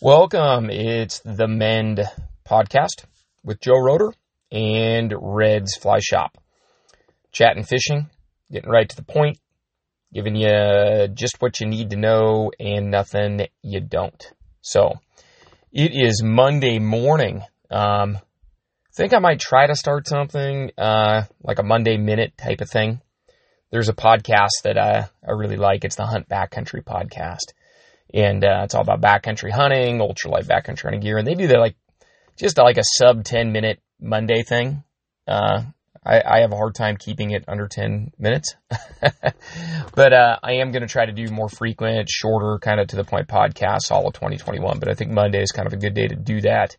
Welcome. 0.00 0.70
It's 0.70 1.20
the 1.20 1.46
Mend 1.46 2.02
podcast 2.44 3.04
with 3.44 3.60
Joe 3.60 3.78
Rotter 3.78 4.12
and 4.50 5.14
Red's 5.16 5.76
Fly 5.76 6.00
Shop. 6.00 6.36
Chatting 7.30 7.62
fishing, 7.62 8.10
getting 8.50 8.70
right 8.70 8.88
to 8.88 8.96
the 8.96 9.04
point, 9.04 9.38
giving 10.12 10.34
you 10.34 11.08
just 11.14 11.40
what 11.40 11.60
you 11.60 11.66
need 11.66 11.90
to 11.90 11.96
know 11.96 12.50
and 12.58 12.90
nothing 12.90 13.46
you 13.62 13.80
don't. 13.80 14.32
So, 14.62 14.94
it 15.72 15.92
is 15.94 16.22
Monday 16.24 16.80
morning. 16.80 17.42
Um, 17.70 18.16
I 18.16 18.92
think 18.94 19.14
I 19.14 19.20
might 19.20 19.40
try 19.40 19.68
to 19.68 19.76
start 19.76 20.08
something 20.08 20.72
uh, 20.76 21.22
like 21.42 21.60
a 21.60 21.64
Monday 21.64 21.98
Minute 21.98 22.36
type 22.36 22.60
of 22.60 22.68
thing. 22.68 23.00
There's 23.70 23.88
a 23.88 23.94
podcast 23.94 24.62
that 24.64 24.76
I, 24.76 25.08
I 25.26 25.30
really 25.30 25.56
like. 25.56 25.84
It's 25.84 25.96
the 25.96 26.06
Hunt 26.06 26.28
Backcountry 26.28 26.82
podcast 26.82 27.52
and 28.12 28.44
uh, 28.44 28.62
it's 28.64 28.74
all 28.74 28.82
about 28.82 29.00
backcountry 29.00 29.50
hunting, 29.50 29.98
ultralight 29.98 30.46
backcountry 30.46 30.84
hunting 30.84 31.00
gear, 31.00 31.18
and 31.18 31.26
they 31.26 31.34
do 31.34 31.46
that 31.48 31.58
like 31.58 31.76
just 32.36 32.58
like 32.58 32.78
a 32.78 32.84
sub 32.84 33.24
ten 33.24 33.52
minute 33.52 33.80
Monday 34.00 34.42
thing. 34.42 34.82
Uh, 35.26 35.62
I, 36.06 36.20
I, 36.20 36.40
have 36.40 36.52
a 36.52 36.56
hard 36.56 36.74
time 36.74 36.98
keeping 36.98 37.30
it 37.30 37.44
under 37.48 37.66
ten 37.66 38.12
minutes, 38.18 38.56
but 39.94 40.12
uh, 40.12 40.38
I 40.42 40.54
am 40.54 40.70
going 40.70 40.82
to 40.82 40.88
try 40.88 41.06
to 41.06 41.12
do 41.12 41.28
more 41.30 41.48
frequent, 41.48 42.10
shorter, 42.10 42.58
kind 42.58 42.78
of 42.78 42.88
to 42.88 42.96
the 42.96 43.04
point 43.04 43.26
podcasts 43.26 43.90
all 43.90 44.06
of 44.06 44.12
2021. 44.12 44.78
But 44.78 44.90
I 44.90 44.94
think 44.94 45.12
Monday 45.12 45.42
is 45.42 45.50
kind 45.50 45.66
of 45.66 45.72
a 45.72 45.78
good 45.78 45.94
day 45.94 46.06
to 46.06 46.16
do 46.16 46.42
that 46.42 46.76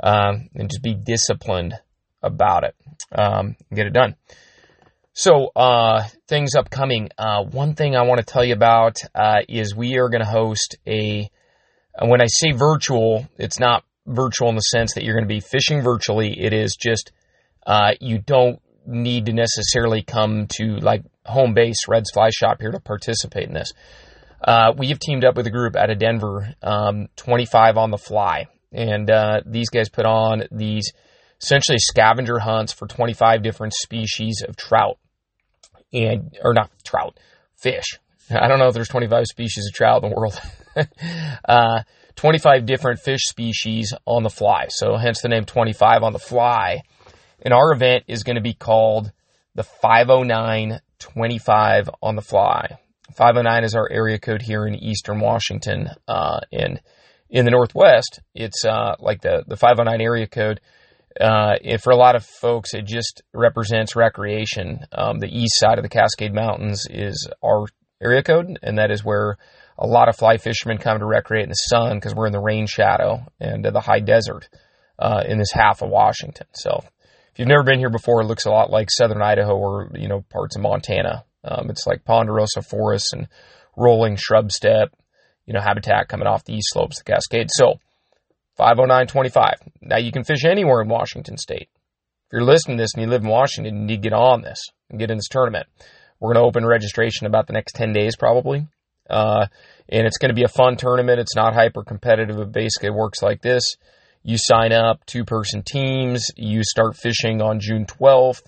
um, 0.00 0.48
and 0.54 0.70
just 0.70 0.82
be 0.82 0.94
disciplined 0.94 1.74
about 2.22 2.64
it, 2.64 2.74
um, 3.12 3.56
get 3.72 3.86
it 3.86 3.92
done. 3.92 4.16
So, 5.18 5.50
uh, 5.56 6.04
things 6.28 6.54
upcoming. 6.54 7.08
Uh, 7.18 7.42
one 7.42 7.74
thing 7.74 7.96
I 7.96 8.02
want 8.02 8.18
to 8.20 8.24
tell 8.24 8.44
you 8.44 8.54
about 8.54 8.98
uh, 9.16 9.40
is 9.48 9.74
we 9.74 9.98
are 9.98 10.08
going 10.10 10.22
to 10.22 10.30
host 10.30 10.76
a. 10.86 11.28
When 12.00 12.20
I 12.20 12.26
say 12.28 12.52
virtual, 12.52 13.26
it's 13.36 13.58
not 13.58 13.82
virtual 14.06 14.48
in 14.50 14.54
the 14.54 14.60
sense 14.60 14.94
that 14.94 15.02
you're 15.02 15.16
going 15.16 15.24
to 15.24 15.34
be 15.34 15.40
fishing 15.40 15.82
virtually. 15.82 16.40
It 16.40 16.52
is 16.52 16.76
just 16.76 17.10
uh, 17.66 17.94
you 18.00 18.20
don't 18.20 18.60
need 18.86 19.26
to 19.26 19.32
necessarily 19.32 20.04
come 20.04 20.46
to 20.50 20.76
like 20.76 21.02
home 21.26 21.52
base 21.52 21.88
Red's 21.88 22.12
Fly 22.12 22.30
Shop 22.30 22.60
here 22.60 22.70
to 22.70 22.78
participate 22.78 23.48
in 23.48 23.54
this. 23.54 23.72
Uh, 24.40 24.72
we 24.78 24.90
have 24.90 25.00
teamed 25.00 25.24
up 25.24 25.36
with 25.36 25.48
a 25.48 25.50
group 25.50 25.74
out 25.74 25.90
of 25.90 25.98
Denver, 25.98 26.54
um, 26.62 27.08
25 27.16 27.76
on 27.76 27.90
the 27.90 27.98
fly, 27.98 28.46
and 28.70 29.10
uh, 29.10 29.40
these 29.44 29.68
guys 29.68 29.88
put 29.88 30.06
on 30.06 30.44
these 30.52 30.92
essentially 31.42 31.78
scavenger 31.78 32.38
hunts 32.38 32.72
for 32.72 32.86
25 32.86 33.42
different 33.42 33.74
species 33.74 34.44
of 34.46 34.54
trout 34.56 34.96
and 35.92 36.36
or 36.42 36.54
not 36.54 36.70
trout, 36.84 37.18
fish. 37.56 37.98
I 38.30 38.48
don't 38.48 38.58
know 38.58 38.68
if 38.68 38.74
there's 38.74 38.88
25 38.88 39.24
species 39.26 39.66
of 39.66 39.74
trout 39.74 40.02
in 40.02 40.10
the 40.10 40.16
world. 40.16 40.38
uh, 41.48 41.82
25 42.16 42.66
different 42.66 43.00
fish 43.00 43.22
species 43.26 43.94
on 44.04 44.22
the 44.22 44.30
fly. 44.30 44.66
So 44.68 44.96
hence 44.96 45.22
the 45.22 45.28
name 45.28 45.44
25 45.44 46.02
on 46.02 46.12
the 46.12 46.18
fly. 46.18 46.82
And 47.40 47.54
our 47.54 47.72
event 47.72 48.04
is 48.08 48.24
going 48.24 48.36
to 48.36 48.42
be 48.42 48.54
called 48.54 49.12
the 49.54 49.62
509 49.62 50.80
25 50.98 51.90
on 52.02 52.16
the 52.16 52.22
fly. 52.22 52.78
509 53.14 53.64
is 53.64 53.74
our 53.74 53.88
area 53.90 54.18
code 54.18 54.42
here 54.42 54.66
in 54.66 54.74
Eastern 54.74 55.20
Washington. 55.20 55.90
Uh, 56.06 56.40
and 56.52 56.80
in 57.30 57.44
the 57.44 57.50
Northwest, 57.50 58.20
it's 58.34 58.64
uh, 58.64 58.96
like 58.98 59.20
the, 59.20 59.44
the 59.46 59.56
509 59.56 60.00
area 60.00 60.26
code 60.26 60.60
uh, 61.20 61.56
for 61.82 61.90
a 61.90 61.96
lot 61.96 62.16
of 62.16 62.24
folks, 62.24 62.74
it 62.74 62.86
just 62.86 63.22
represents 63.32 63.96
recreation. 63.96 64.80
Um, 64.92 65.18
the 65.18 65.28
east 65.28 65.58
side 65.58 65.78
of 65.78 65.82
the 65.82 65.88
Cascade 65.88 66.34
Mountains 66.34 66.86
is 66.88 67.28
our 67.44 67.66
area 68.02 68.22
code, 68.22 68.58
and 68.62 68.78
that 68.78 68.90
is 68.90 69.04
where 69.04 69.36
a 69.78 69.86
lot 69.86 70.08
of 70.08 70.16
fly 70.16 70.36
fishermen 70.38 70.78
come 70.78 70.98
to 70.98 71.06
recreate 71.06 71.44
in 71.44 71.50
the 71.50 71.54
sun 71.54 71.96
because 71.96 72.14
we're 72.14 72.26
in 72.26 72.32
the 72.32 72.40
rain 72.40 72.66
shadow 72.66 73.24
and 73.40 73.64
the 73.64 73.80
high 73.80 74.00
desert 74.00 74.48
uh, 74.98 75.22
in 75.26 75.38
this 75.38 75.52
half 75.52 75.82
of 75.82 75.90
Washington. 75.90 76.46
So, 76.52 76.82
if 77.32 77.38
you've 77.38 77.48
never 77.48 77.62
been 77.62 77.78
here 77.78 77.90
before, 77.90 78.20
it 78.20 78.26
looks 78.26 78.46
a 78.46 78.50
lot 78.50 78.70
like 78.70 78.88
southern 78.90 79.22
Idaho 79.22 79.56
or 79.56 79.90
you 79.94 80.08
know 80.08 80.24
parts 80.30 80.56
of 80.56 80.62
Montana. 80.62 81.24
Um, 81.44 81.70
it's 81.70 81.86
like 81.86 82.04
ponderosa 82.04 82.62
forests 82.62 83.12
and 83.12 83.28
rolling 83.76 84.16
shrub 84.16 84.50
steppe, 84.50 84.92
you 85.46 85.54
know, 85.54 85.60
habitat 85.60 86.08
coming 86.08 86.26
off 86.26 86.44
the 86.44 86.54
east 86.54 86.68
slopes 86.72 86.98
of 86.98 87.04
the 87.04 87.12
Cascade. 87.12 87.48
So 87.50 87.78
50925. 88.58 89.54
Now 89.82 89.96
you 89.96 90.12
can 90.12 90.24
fish 90.24 90.44
anywhere 90.44 90.82
in 90.82 90.88
Washington 90.88 91.38
state. 91.38 91.68
If 91.72 92.32
you're 92.32 92.42
listening 92.42 92.76
to 92.76 92.82
this 92.82 92.92
and 92.94 93.02
you 93.02 93.08
live 93.08 93.22
in 93.22 93.28
Washington, 93.28 93.74
you 93.74 93.86
need 93.86 94.02
to 94.02 94.08
get 94.10 94.12
on 94.12 94.42
this 94.42 94.60
and 94.90 94.98
get 94.98 95.10
in 95.10 95.16
this 95.16 95.28
tournament. 95.28 95.66
We're 96.20 96.34
going 96.34 96.42
to 96.42 96.48
open 96.48 96.66
registration 96.66 97.26
about 97.26 97.46
the 97.46 97.52
next 97.54 97.72
10 97.72 97.92
days 97.92 98.16
probably. 98.16 98.66
Uh, 99.08 99.46
and 99.88 100.06
it's 100.06 100.18
going 100.18 100.28
to 100.28 100.34
be 100.34 100.44
a 100.44 100.48
fun 100.48 100.76
tournament. 100.76 101.20
It's 101.20 101.36
not 101.36 101.54
hyper 101.54 101.82
competitive. 101.82 102.38
It 102.38 102.52
basically 102.52 102.90
works 102.90 103.22
like 103.22 103.40
this. 103.40 103.62
You 104.22 104.36
sign 104.36 104.72
up, 104.72 105.06
two 105.06 105.24
person 105.24 105.62
teams. 105.62 106.26
You 106.36 106.62
start 106.62 106.96
fishing 106.96 107.40
on 107.40 107.60
June 107.60 107.86
12th. 107.86 108.42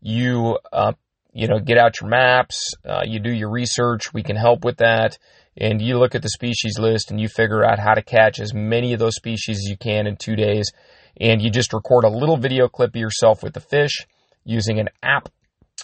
You, 0.00 0.58
uh, 0.72 0.92
you 1.36 1.48
know, 1.48 1.58
get 1.58 1.76
out 1.76 2.00
your 2.00 2.08
maps. 2.08 2.72
Uh, 2.82 3.02
you 3.04 3.20
do 3.20 3.30
your 3.30 3.50
research. 3.50 4.14
We 4.14 4.22
can 4.22 4.36
help 4.36 4.64
with 4.64 4.78
that 4.78 5.18
and 5.56 5.80
you 5.80 5.98
look 5.98 6.14
at 6.14 6.22
the 6.22 6.28
species 6.28 6.78
list 6.78 7.10
and 7.10 7.20
you 7.20 7.28
figure 7.28 7.64
out 7.64 7.78
how 7.78 7.94
to 7.94 8.02
catch 8.02 8.40
as 8.40 8.54
many 8.54 8.92
of 8.92 8.98
those 8.98 9.16
species 9.16 9.58
as 9.58 9.64
you 9.64 9.76
can 9.76 10.06
in 10.06 10.16
two 10.16 10.36
days. 10.36 10.70
And 11.18 11.40
you 11.40 11.50
just 11.50 11.72
record 11.72 12.04
a 12.04 12.10
little 12.10 12.36
video 12.36 12.68
clip 12.68 12.90
of 12.90 13.00
yourself 13.00 13.42
with 13.42 13.54
the 13.54 13.60
fish 13.60 14.06
using 14.44 14.78
an 14.78 14.88
app 15.02 15.28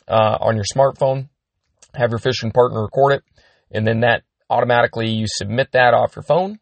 uh, 0.08 0.38
on 0.40 0.56
your 0.56 0.64
smartphone. 0.64 1.28
Have 1.94 2.10
your 2.10 2.18
fishing 2.18 2.50
partner 2.50 2.82
record 2.82 3.12
it, 3.12 3.22
and 3.70 3.86
then 3.86 4.00
that 4.00 4.22
automatically 4.48 5.10
you 5.10 5.26
submit 5.28 5.72
that 5.72 5.92
off 5.92 6.16
your 6.16 6.22
phone, 6.22 6.58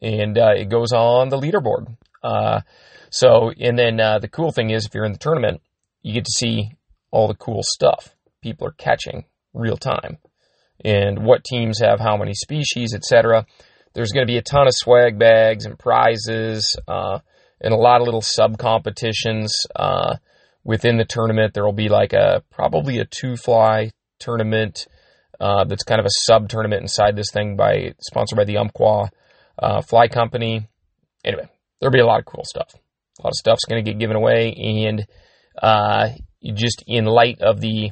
and 0.00 0.38
uh, 0.38 0.52
it 0.56 0.70
goes 0.70 0.92
on 0.92 1.28
the 1.28 1.38
leaderboard. 1.38 1.96
Uh, 2.22 2.60
so, 3.10 3.52
and 3.58 3.78
then 3.78 4.00
uh, 4.00 4.18
the 4.18 4.28
cool 4.28 4.52
thing 4.52 4.70
is, 4.70 4.86
if 4.86 4.94
you're 4.94 5.04
in 5.04 5.12
the 5.12 5.18
tournament, 5.18 5.60
you 6.02 6.14
get 6.14 6.24
to 6.24 6.32
see 6.32 6.72
all 7.10 7.28
the 7.28 7.34
cool 7.34 7.60
stuff 7.62 8.14
people 8.40 8.66
are 8.66 8.72
catching 8.72 9.24
real 9.54 9.76
time 9.76 10.18
and 10.84 11.24
what 11.24 11.44
teams 11.44 11.80
have 11.80 12.00
how 12.00 12.16
many 12.16 12.34
species, 12.34 12.94
etc. 12.94 13.46
There's 13.94 14.12
going 14.12 14.26
to 14.26 14.30
be 14.30 14.38
a 14.38 14.42
ton 14.42 14.66
of 14.66 14.72
swag 14.74 15.18
bags 15.18 15.66
and 15.66 15.78
prizes 15.78 16.76
uh, 16.88 17.18
and 17.60 17.74
a 17.74 17.76
lot 17.76 18.00
of 18.00 18.06
little 18.06 18.22
sub 18.22 18.58
competitions 18.58 19.54
uh, 19.76 20.16
within 20.64 20.96
the 20.96 21.04
tournament. 21.04 21.54
There 21.54 21.64
will 21.64 21.72
be 21.72 21.88
like 21.88 22.12
a 22.12 22.42
probably 22.50 22.98
a 22.98 23.04
two 23.04 23.36
fly 23.36 23.90
tournament 24.18 24.86
uh, 25.40 25.64
that's 25.64 25.84
kind 25.84 26.00
of 26.00 26.06
a 26.06 26.24
sub 26.26 26.48
tournament 26.48 26.82
inside 26.82 27.16
this 27.16 27.30
thing 27.32 27.56
by 27.56 27.94
sponsored 28.00 28.36
by 28.36 28.44
the 28.44 28.58
Umpqua 28.58 29.10
uh, 29.58 29.82
Fly 29.82 30.08
Company. 30.08 30.68
Anyway, 31.24 31.48
there'll 31.80 31.92
be 31.92 32.00
a 32.00 32.06
lot 32.06 32.20
of 32.20 32.26
cool 32.26 32.44
stuff. 32.44 32.74
A 32.74 33.22
lot 33.22 33.30
of 33.30 33.34
stuff's 33.34 33.64
going 33.68 33.84
to 33.84 33.90
get 33.90 33.98
given 33.98 34.16
away, 34.16 34.54
and 34.54 35.06
uh, 35.60 36.10
just 36.54 36.82
in 36.86 37.04
light 37.04 37.40
of 37.40 37.60
the 37.60 37.90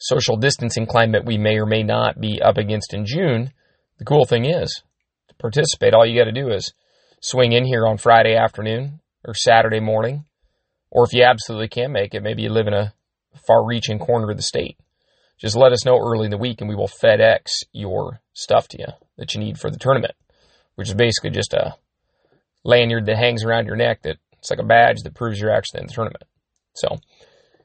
social 0.00 0.36
distancing 0.36 0.86
climate 0.86 1.24
we 1.24 1.38
may 1.38 1.58
or 1.58 1.66
may 1.66 1.82
not 1.82 2.20
be 2.20 2.40
up 2.42 2.56
against 2.56 2.94
in 2.94 3.04
June, 3.04 3.52
the 3.98 4.04
cool 4.04 4.24
thing 4.24 4.46
is 4.46 4.82
to 5.28 5.34
participate, 5.36 5.94
all 5.94 6.06
you 6.06 6.18
got 6.18 6.24
to 6.24 6.32
do 6.32 6.48
is 6.48 6.72
swing 7.20 7.52
in 7.52 7.64
here 7.64 7.86
on 7.86 7.98
Friday 7.98 8.34
afternoon 8.34 9.00
or 9.24 9.34
Saturday 9.34 9.80
morning. 9.80 10.24
Or 10.90 11.04
if 11.04 11.12
you 11.12 11.22
absolutely 11.22 11.68
can't 11.68 11.92
make 11.92 12.14
it, 12.14 12.22
maybe 12.22 12.42
you 12.42 12.50
live 12.50 12.66
in 12.66 12.74
a 12.74 12.94
far 13.46 13.64
reaching 13.64 13.98
corner 13.98 14.30
of 14.30 14.36
the 14.36 14.42
state. 14.42 14.76
Just 15.38 15.56
let 15.56 15.72
us 15.72 15.84
know 15.84 15.98
early 15.98 16.24
in 16.24 16.30
the 16.30 16.38
week 16.38 16.60
and 16.60 16.68
we 16.68 16.74
will 16.74 16.88
FedEx 16.88 17.62
your 17.72 18.20
stuff 18.32 18.68
to 18.68 18.78
you 18.78 18.86
that 19.18 19.34
you 19.34 19.40
need 19.40 19.58
for 19.58 19.70
the 19.70 19.78
tournament, 19.78 20.14
which 20.74 20.88
is 20.88 20.94
basically 20.94 21.30
just 21.30 21.52
a 21.52 21.76
lanyard 22.64 23.06
that 23.06 23.16
hangs 23.16 23.44
around 23.44 23.66
your 23.66 23.76
neck 23.76 24.02
that 24.02 24.16
it's 24.38 24.50
like 24.50 24.58
a 24.58 24.64
badge 24.64 25.02
that 25.04 25.14
proves 25.14 25.38
you're 25.38 25.54
actually 25.54 25.80
in 25.80 25.86
the 25.86 25.92
tournament. 25.92 26.24
So, 26.74 26.98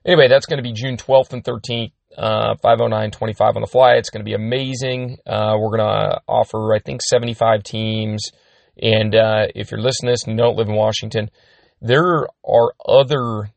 anyway, 0.06 0.28
that's 0.28 0.45
going 0.45 0.57
to 0.57 0.63
be 0.63 0.74
June 0.74 0.97
12th 0.97 1.34
and 1.34 1.44
13th 1.44 1.91
uh, 2.18 2.56
509.25 2.64 3.56
on 3.56 3.62
the 3.62 3.68
fly. 3.68 3.94
It's 3.94 4.09
going 4.09 4.22
to 4.22 4.30
be 4.30 4.34
amazing. 4.34 5.18
Uh, 5.26 5.56
we're 5.59 5.78
going 5.78 5.90
to 5.90 6.22
offer, 6.28 6.74
I 6.74 6.80
think, 6.80 7.02
75 7.02 7.64
teams. 7.64 8.31
And 8.81 9.16
uh, 9.16 9.48
if 9.56 9.72
you're 9.72 9.81
listening 9.81 10.10
to 10.10 10.13
this 10.13 10.24
and 10.24 10.34
you 10.34 10.44
don't 10.44 10.57
live 10.57 10.69
in 10.69 10.75
Washington, 10.75 11.30
there 11.81 12.28
are 12.45 12.74
other 12.88 13.51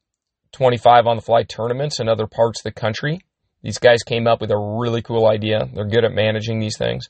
25 0.53 1.06
on 1.06 1.17
the 1.17 1.23
fly 1.23 1.43
tournaments 1.43 2.00
in 2.00 2.09
other 2.09 2.27
parts 2.27 2.61
of 2.61 2.65
the 2.65 2.81
country. 2.81 3.21
These 3.62 3.79
guys 3.79 4.03
came 4.03 4.27
up 4.27 4.41
with 4.41 4.50
a 4.50 4.59
really 4.59 5.03
cool 5.03 5.27
idea. 5.27 5.69
They're 5.73 5.85
good 5.85 6.05
at 6.05 6.12
managing 6.12 6.61
these 6.61 6.77
things. 6.79 7.09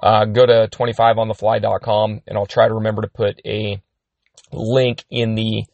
Uh, 0.00 0.26
go 0.26 0.46
to 0.46 0.68
25onthefly.com 0.70 2.22
and 2.26 2.38
I'll 2.38 2.46
try 2.46 2.68
to 2.68 2.74
remember 2.74 3.02
to 3.02 3.08
put 3.08 3.40
a 3.44 3.82
link 4.52 5.04
in 5.10 5.34
the 5.34 5.64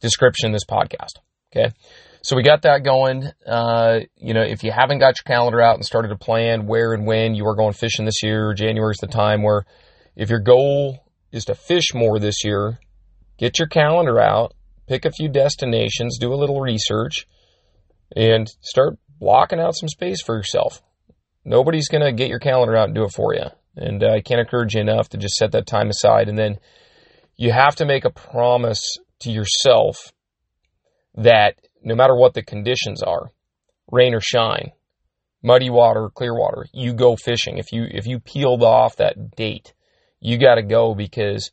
description 0.00 0.48
of 0.48 0.52
this 0.52 0.64
podcast. 0.64 1.20
Okay. 1.52 1.72
So 2.22 2.36
we 2.36 2.42
got 2.42 2.62
that 2.62 2.84
going. 2.84 3.30
Uh, 3.46 4.00
you 4.16 4.34
know, 4.34 4.42
if 4.42 4.62
you 4.62 4.72
haven't 4.72 4.98
got 4.98 5.14
your 5.18 5.24
calendar 5.26 5.60
out 5.60 5.76
and 5.76 5.84
started 5.84 6.08
to 6.08 6.16
plan 6.16 6.66
where 6.66 6.92
and 6.92 7.06
when 7.06 7.34
you 7.34 7.46
are 7.46 7.54
going 7.54 7.72
fishing 7.72 8.04
this 8.04 8.22
year, 8.22 8.54
January 8.54 8.92
is 8.92 8.98
the 8.98 9.06
time 9.06 9.42
where 9.42 9.64
if 10.16 10.30
your 10.30 10.40
goal 10.40 11.04
is 11.30 11.44
to 11.46 11.54
fish 11.54 11.94
more 11.94 12.18
this 12.18 12.44
year, 12.44 12.78
get 13.38 13.58
your 13.58 13.68
calendar 13.68 14.20
out, 14.20 14.54
pick 14.86 15.04
a 15.04 15.12
few 15.12 15.28
destinations, 15.28 16.18
do 16.18 16.32
a 16.32 16.36
little 16.36 16.60
research, 16.60 17.26
and 18.16 18.48
start 18.60 18.98
blocking 19.20 19.60
out 19.60 19.76
some 19.76 19.88
space 19.88 20.22
for 20.22 20.36
yourself. 20.36 20.82
Nobody's 21.44 21.88
going 21.88 22.04
to 22.04 22.12
get 22.12 22.28
your 22.28 22.40
calendar 22.40 22.76
out 22.76 22.86
and 22.86 22.94
do 22.94 23.04
it 23.04 23.12
for 23.12 23.34
you. 23.34 23.46
And 23.76 24.02
I 24.02 24.20
can't 24.20 24.40
encourage 24.40 24.74
you 24.74 24.80
enough 24.80 25.08
to 25.10 25.18
just 25.18 25.36
set 25.36 25.52
that 25.52 25.66
time 25.66 25.88
aside 25.88 26.28
and 26.28 26.36
then 26.36 26.58
you 27.36 27.52
have 27.52 27.76
to 27.76 27.86
make 27.86 28.04
a 28.04 28.10
promise 28.10 28.98
to 29.20 29.30
yourself 29.30 30.12
that 31.14 31.54
no 31.82 31.94
matter 31.94 32.14
what 32.14 32.34
the 32.34 32.42
conditions 32.42 33.02
are, 33.02 33.30
rain 33.90 34.14
or 34.14 34.20
shine, 34.20 34.72
muddy 35.42 35.70
water, 35.70 36.08
clear 36.10 36.34
water, 36.34 36.66
you 36.72 36.92
go 36.92 37.16
fishing. 37.16 37.58
If 37.58 37.72
you 37.72 37.86
if 37.90 38.06
you 38.06 38.20
peeled 38.20 38.62
off 38.62 38.96
that 38.96 39.36
date, 39.36 39.72
you 40.20 40.38
got 40.38 40.56
to 40.56 40.62
go 40.62 40.94
because 40.94 41.50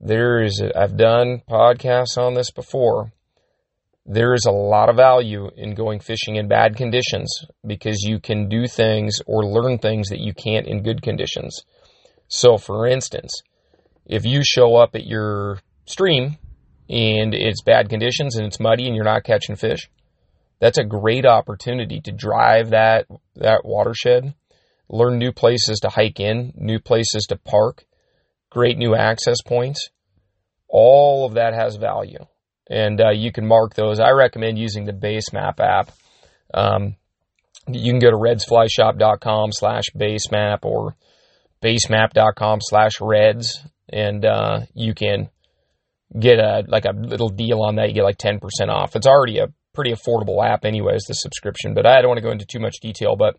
there 0.00 0.42
is 0.42 0.62
I've 0.74 0.96
done 0.96 1.42
podcasts 1.48 2.18
on 2.18 2.34
this 2.34 2.50
before. 2.50 3.12
There 4.06 4.34
is 4.34 4.46
a 4.46 4.50
lot 4.50 4.88
of 4.88 4.96
value 4.96 5.50
in 5.56 5.74
going 5.74 6.00
fishing 6.00 6.36
in 6.36 6.48
bad 6.48 6.76
conditions 6.76 7.44
because 7.64 8.02
you 8.02 8.18
can 8.18 8.48
do 8.48 8.66
things 8.66 9.20
or 9.26 9.44
learn 9.44 9.78
things 9.78 10.08
that 10.08 10.20
you 10.20 10.32
can't 10.34 10.66
in 10.66 10.82
good 10.82 11.02
conditions. 11.02 11.62
So, 12.26 12.56
for 12.56 12.86
instance, 12.86 13.42
if 14.06 14.24
you 14.24 14.42
show 14.42 14.76
up 14.76 14.94
at 14.94 15.06
your 15.06 15.60
stream 15.84 16.38
and 16.90 17.34
it's 17.34 17.62
bad 17.62 17.88
conditions 17.88 18.36
and 18.36 18.46
it's 18.46 18.58
muddy 18.58 18.86
and 18.86 18.96
you're 18.96 19.04
not 19.04 19.22
catching 19.22 19.54
fish, 19.54 19.88
that's 20.58 20.78
a 20.78 20.84
great 20.84 21.24
opportunity 21.24 22.00
to 22.00 22.12
drive 22.12 22.70
that 22.70 23.06
that 23.36 23.64
watershed, 23.64 24.34
learn 24.88 25.16
new 25.18 25.32
places 25.32 25.78
to 25.80 25.88
hike 25.88 26.18
in, 26.18 26.52
new 26.56 26.80
places 26.80 27.26
to 27.28 27.36
park, 27.36 27.84
great 28.50 28.76
new 28.76 28.94
access 28.94 29.40
points. 29.40 29.88
All 30.68 31.24
of 31.24 31.34
that 31.34 31.54
has 31.54 31.76
value, 31.76 32.26
and 32.68 33.00
uh, 33.00 33.10
you 33.10 33.32
can 33.32 33.46
mark 33.46 33.74
those. 33.74 34.00
I 34.00 34.10
recommend 34.10 34.58
using 34.58 34.84
the 34.84 34.92
Base 34.92 35.32
Map 35.32 35.60
app. 35.60 35.90
Um, 36.52 36.96
you 37.68 37.92
can 37.92 38.00
go 38.00 38.10
to 38.10 38.16
redsflyshop.com 38.16 39.52
slash 39.52 39.84
basemap 39.96 40.64
or 40.64 40.96
basemap.com 41.62 42.58
slash 42.62 43.00
reds, 43.00 43.64
and 43.88 44.24
uh, 44.24 44.60
you 44.74 44.94
can 44.94 45.28
get 46.18 46.38
a 46.38 46.64
like 46.66 46.84
a 46.84 46.92
little 46.92 47.28
deal 47.28 47.62
on 47.62 47.76
that. 47.76 47.88
You 47.88 47.94
get 47.94 48.04
like 48.04 48.18
10% 48.18 48.40
off. 48.68 48.96
It's 48.96 49.06
already 49.06 49.38
a 49.38 49.48
pretty 49.74 49.92
affordable 49.92 50.44
app 50.44 50.64
anyways, 50.64 51.04
the 51.04 51.14
subscription, 51.14 51.74
but 51.74 51.86
I 51.86 52.00
don't 52.00 52.08
want 52.08 52.18
to 52.18 52.24
go 52.24 52.32
into 52.32 52.46
too 52.46 52.58
much 52.58 52.80
detail, 52.80 53.16
but 53.16 53.36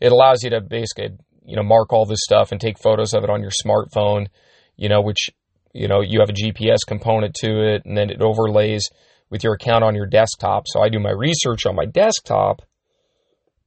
it 0.00 0.12
allows 0.12 0.42
you 0.42 0.50
to 0.50 0.60
basically, 0.60 1.10
you 1.44 1.56
know, 1.56 1.62
mark 1.62 1.92
all 1.92 2.06
this 2.06 2.22
stuff 2.22 2.52
and 2.52 2.60
take 2.60 2.78
photos 2.78 3.14
of 3.14 3.24
it 3.24 3.30
on 3.30 3.42
your 3.42 3.50
smartphone, 3.50 4.28
you 4.76 4.88
know, 4.88 5.00
which, 5.00 5.30
you 5.72 5.88
know, 5.88 6.00
you 6.00 6.20
have 6.20 6.30
a 6.30 6.32
GPS 6.32 6.78
component 6.86 7.34
to 7.34 7.74
it 7.74 7.84
and 7.84 7.96
then 7.96 8.10
it 8.10 8.22
overlays 8.22 8.88
with 9.30 9.42
your 9.42 9.54
account 9.54 9.82
on 9.82 9.94
your 9.94 10.06
desktop. 10.06 10.64
So 10.68 10.82
I 10.82 10.88
do 10.88 11.00
my 11.00 11.10
research 11.10 11.66
on 11.66 11.74
my 11.74 11.86
desktop. 11.86 12.62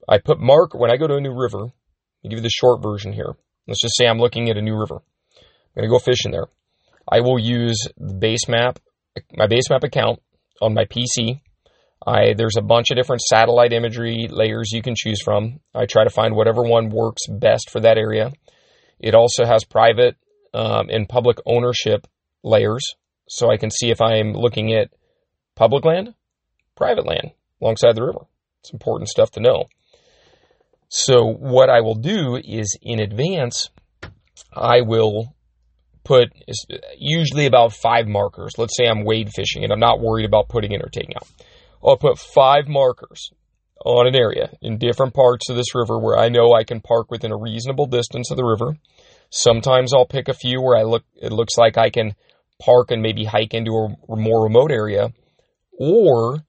I 0.07 0.19
put 0.19 0.39
mark 0.39 0.73
when 0.73 0.91
I 0.91 0.97
go 0.97 1.07
to 1.07 1.15
a 1.15 1.21
new 1.21 1.33
river. 1.33 1.63
I'll 1.63 2.29
give 2.29 2.37
you 2.37 2.41
the 2.41 2.49
short 2.49 2.81
version 2.81 3.11
here. 3.11 3.35
Let's 3.67 3.81
just 3.81 3.97
say 3.97 4.05
I'm 4.07 4.19
looking 4.19 4.49
at 4.49 4.57
a 4.57 4.61
new 4.61 4.77
river. 4.77 4.95
I'm 4.95 5.81
going 5.81 5.89
to 5.89 5.93
go 5.93 5.99
fishing 5.99 6.31
there. 6.31 6.45
I 7.07 7.21
will 7.21 7.39
use 7.39 7.87
the 7.97 8.13
base 8.13 8.47
map, 8.47 8.79
my 9.33 9.47
Basemap 9.47 9.83
account 9.83 10.21
on 10.61 10.73
my 10.73 10.85
PC 10.85 11.41
I 12.05 12.33
there's 12.37 12.57
a 12.57 12.61
bunch 12.61 12.91
of 12.91 12.97
different 12.97 13.21
satellite 13.23 13.73
imagery 13.73 14.27
layers 14.29 14.71
you 14.71 14.81
can 14.81 14.93
choose 14.95 15.21
from. 15.21 15.59
I 15.73 15.85
try 15.85 16.03
to 16.03 16.09
find 16.09 16.35
whatever 16.35 16.61
one 16.61 16.89
works 16.89 17.23
best 17.27 17.69
for 17.71 17.79
that 17.81 17.97
area. 17.97 18.31
It 18.99 19.15
also 19.15 19.45
has 19.45 19.63
private 19.63 20.15
um, 20.53 20.89
and 20.89 21.09
public 21.09 21.37
ownership 21.45 22.07
layers, 22.43 22.95
so 23.27 23.51
I 23.51 23.57
can 23.57 23.71
see 23.71 23.89
if 23.89 24.01
I'm 24.01 24.33
looking 24.33 24.73
at 24.73 24.91
public 25.55 25.83
land, 25.83 26.13
private 26.75 27.05
land 27.05 27.31
alongside 27.59 27.95
the 27.95 28.05
river. 28.05 28.25
It's 28.61 28.71
important 28.71 29.09
stuff 29.09 29.31
to 29.31 29.39
know. 29.39 29.65
So 30.87 31.25
what 31.25 31.69
I 31.69 31.81
will 31.81 31.95
do 31.95 32.35
is 32.35 32.77
in 32.81 32.99
advance, 32.99 33.69
I 34.53 34.81
will 34.81 35.35
put 36.05 36.31
usually 36.97 37.45
about 37.45 37.73
five 37.73 38.07
markers. 38.07 38.53
Let's 38.57 38.77
say 38.77 38.85
I'm 38.87 39.03
wade 39.03 39.31
fishing 39.35 39.63
and 39.63 39.73
I'm 39.73 39.79
not 39.79 39.99
worried 39.99 40.25
about 40.25 40.47
putting 40.47 40.71
in 40.71 40.81
or 40.81 40.89
taking 40.89 41.15
out. 41.15 41.27
I'll 41.83 41.97
put 41.97 42.17
five 42.17 42.67
markers 42.67 43.31
on 43.83 44.07
an 44.07 44.15
area 44.15 44.49
in 44.61 44.77
different 44.77 45.13
parts 45.13 45.49
of 45.49 45.55
this 45.55 45.75
river 45.75 45.99
where 45.99 46.17
I 46.17 46.29
know 46.29 46.53
I 46.53 46.63
can 46.63 46.79
park 46.79 47.11
within 47.11 47.31
a 47.31 47.37
reasonable 47.37 47.87
distance 47.87 48.31
of 48.31 48.37
the 48.37 48.45
river. 48.45 48.77
Sometimes 49.29 49.93
I'll 49.93 50.05
pick 50.05 50.27
a 50.27 50.33
few 50.33 50.61
where 50.61 50.77
I 50.77 50.83
look 50.83 51.03
it 51.15 51.31
looks 51.31 51.57
like 51.57 51.77
I 51.77 51.89
can 51.89 52.15
park 52.59 52.91
and 52.91 53.01
maybe 53.01 53.25
hike 53.25 53.53
into 53.53 53.71
a 53.71 54.15
more 54.15 54.43
remote 54.43 54.71
area 54.71 55.11
or 55.77 56.39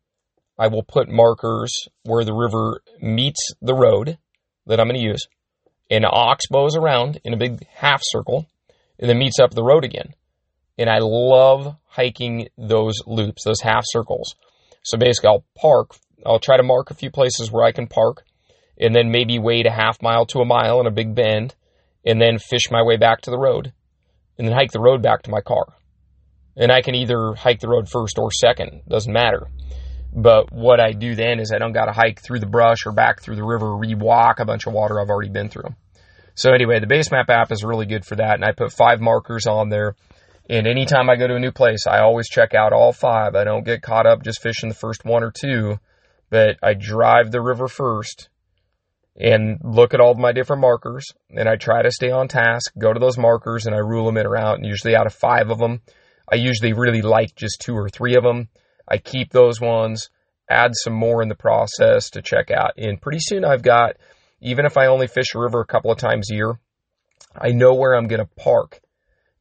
I 0.58 0.68
will 0.68 0.84
put 0.84 1.08
markers 1.08 1.88
where 2.04 2.24
the 2.24 2.32
river 2.32 2.80
meets 3.00 3.50
the 3.60 3.74
road 3.74 4.18
that 4.66 4.80
I'm 4.80 4.86
going 4.86 5.00
to 5.00 5.06
use 5.06 5.26
and 5.90 6.04
oxbows 6.04 6.76
around 6.76 7.20
in 7.24 7.34
a 7.34 7.36
big 7.36 7.66
half 7.68 8.00
circle 8.02 8.46
and 8.98 9.08
then 9.08 9.18
meets 9.18 9.38
up 9.38 9.52
the 9.52 9.62
road 9.62 9.84
again. 9.84 10.14
And 10.78 10.90
I 10.90 10.98
love 11.00 11.76
hiking 11.86 12.48
those 12.58 12.94
loops, 13.06 13.44
those 13.44 13.60
half 13.60 13.84
circles. 13.86 14.34
So 14.82 14.98
basically, 14.98 15.30
I'll 15.30 15.44
park. 15.56 15.96
I'll 16.24 16.38
try 16.38 16.56
to 16.56 16.62
mark 16.62 16.90
a 16.90 16.94
few 16.94 17.10
places 17.10 17.50
where 17.50 17.64
I 17.64 17.72
can 17.72 17.86
park, 17.86 18.24
and 18.78 18.94
then 18.94 19.10
maybe 19.10 19.38
wait 19.38 19.66
a 19.66 19.70
half 19.70 20.02
mile 20.02 20.26
to 20.26 20.40
a 20.40 20.44
mile 20.44 20.80
in 20.80 20.86
a 20.86 20.90
big 20.90 21.14
bend, 21.14 21.54
and 22.04 22.20
then 22.20 22.38
fish 22.38 22.70
my 22.70 22.82
way 22.82 22.96
back 22.96 23.22
to 23.22 23.30
the 23.30 23.38
road, 23.38 23.72
and 24.38 24.46
then 24.46 24.54
hike 24.54 24.72
the 24.72 24.80
road 24.80 25.02
back 25.02 25.22
to 25.22 25.30
my 25.30 25.40
car. 25.40 25.66
And 26.56 26.72
I 26.72 26.82
can 26.82 26.94
either 26.94 27.34
hike 27.34 27.60
the 27.60 27.68
road 27.68 27.88
first 27.88 28.18
or 28.18 28.30
second, 28.30 28.82
doesn't 28.88 29.12
matter. 29.12 29.48
But 30.14 30.50
what 30.50 30.80
I 30.80 30.92
do 30.92 31.14
then 31.14 31.40
is 31.40 31.52
I 31.52 31.58
don't 31.58 31.74
got 31.74 31.86
to 31.86 31.92
hike 31.92 32.22
through 32.22 32.40
the 32.40 32.46
brush 32.46 32.86
or 32.86 32.92
back 32.92 33.20
through 33.20 33.36
the 33.36 33.44
river, 33.44 33.76
re-walk 33.76 34.40
a 34.40 34.46
bunch 34.46 34.66
of 34.66 34.72
water 34.72 35.00
I've 35.00 35.10
already 35.10 35.30
been 35.30 35.50
through. 35.50 35.74
So 36.36 36.52
anyway, 36.52 36.78
the 36.78 36.86
Basemap 36.86 37.28
app 37.28 37.50
is 37.50 37.64
really 37.64 37.86
good 37.86 38.04
for 38.04 38.16
that, 38.16 38.34
and 38.34 38.44
I 38.44 38.52
put 38.52 38.72
five 38.72 39.00
markers 39.00 39.46
on 39.46 39.68
there 39.68 39.96
and 40.48 40.66
anytime 40.66 41.10
I 41.10 41.16
go 41.16 41.26
to 41.26 41.34
a 41.34 41.40
new 41.40 41.50
place, 41.50 41.86
I 41.88 42.00
always 42.00 42.28
check 42.28 42.54
out 42.54 42.72
all 42.72 42.92
five. 42.92 43.34
I 43.34 43.44
don't 43.44 43.64
get 43.64 43.82
caught 43.82 44.06
up 44.06 44.22
just 44.22 44.40
fishing 44.40 44.68
the 44.68 44.76
first 44.76 45.04
one 45.04 45.24
or 45.24 45.32
two, 45.32 45.78
but 46.30 46.56
I 46.62 46.74
drive 46.74 47.32
the 47.32 47.40
river 47.40 47.66
first 47.66 48.28
and 49.16 49.58
look 49.64 49.92
at 49.92 50.00
all 50.00 50.14
my 50.14 50.32
different 50.32 50.62
markers. 50.62 51.04
And 51.30 51.48
I 51.48 51.56
try 51.56 51.82
to 51.82 51.90
stay 51.90 52.10
on 52.10 52.28
task, 52.28 52.72
go 52.78 52.92
to 52.92 53.00
those 53.00 53.18
markers, 53.18 53.66
and 53.66 53.74
I 53.74 53.78
rule 53.78 54.06
them 54.06 54.18
in 54.18 54.26
or 54.26 54.36
out. 54.36 54.56
And 54.56 54.66
usually 54.66 54.94
out 54.94 55.06
of 55.06 55.14
five 55.14 55.50
of 55.50 55.58
them, 55.58 55.80
I 56.30 56.36
usually 56.36 56.72
really 56.72 57.02
like 57.02 57.34
just 57.34 57.60
two 57.60 57.74
or 57.74 57.88
three 57.88 58.14
of 58.14 58.22
them. 58.22 58.48
I 58.88 58.98
keep 58.98 59.32
those 59.32 59.60
ones, 59.60 60.10
add 60.48 60.72
some 60.74 60.92
more 60.92 61.22
in 61.22 61.28
the 61.28 61.34
process 61.34 62.10
to 62.10 62.22
check 62.22 62.52
out. 62.52 62.74
And 62.76 63.02
pretty 63.02 63.18
soon 63.20 63.44
I've 63.44 63.62
got, 63.62 63.96
even 64.40 64.66
if 64.66 64.76
I 64.76 64.86
only 64.86 65.06
fish 65.06 65.34
a 65.34 65.38
river 65.38 65.60
a 65.60 65.66
couple 65.66 65.90
of 65.90 65.98
times 65.98 66.30
a 66.30 66.34
year, 66.34 66.58
I 67.34 67.50
know 67.50 67.74
where 67.74 67.94
I'm 67.94 68.08
going 68.08 68.20
to 68.20 68.42
park 68.42 68.80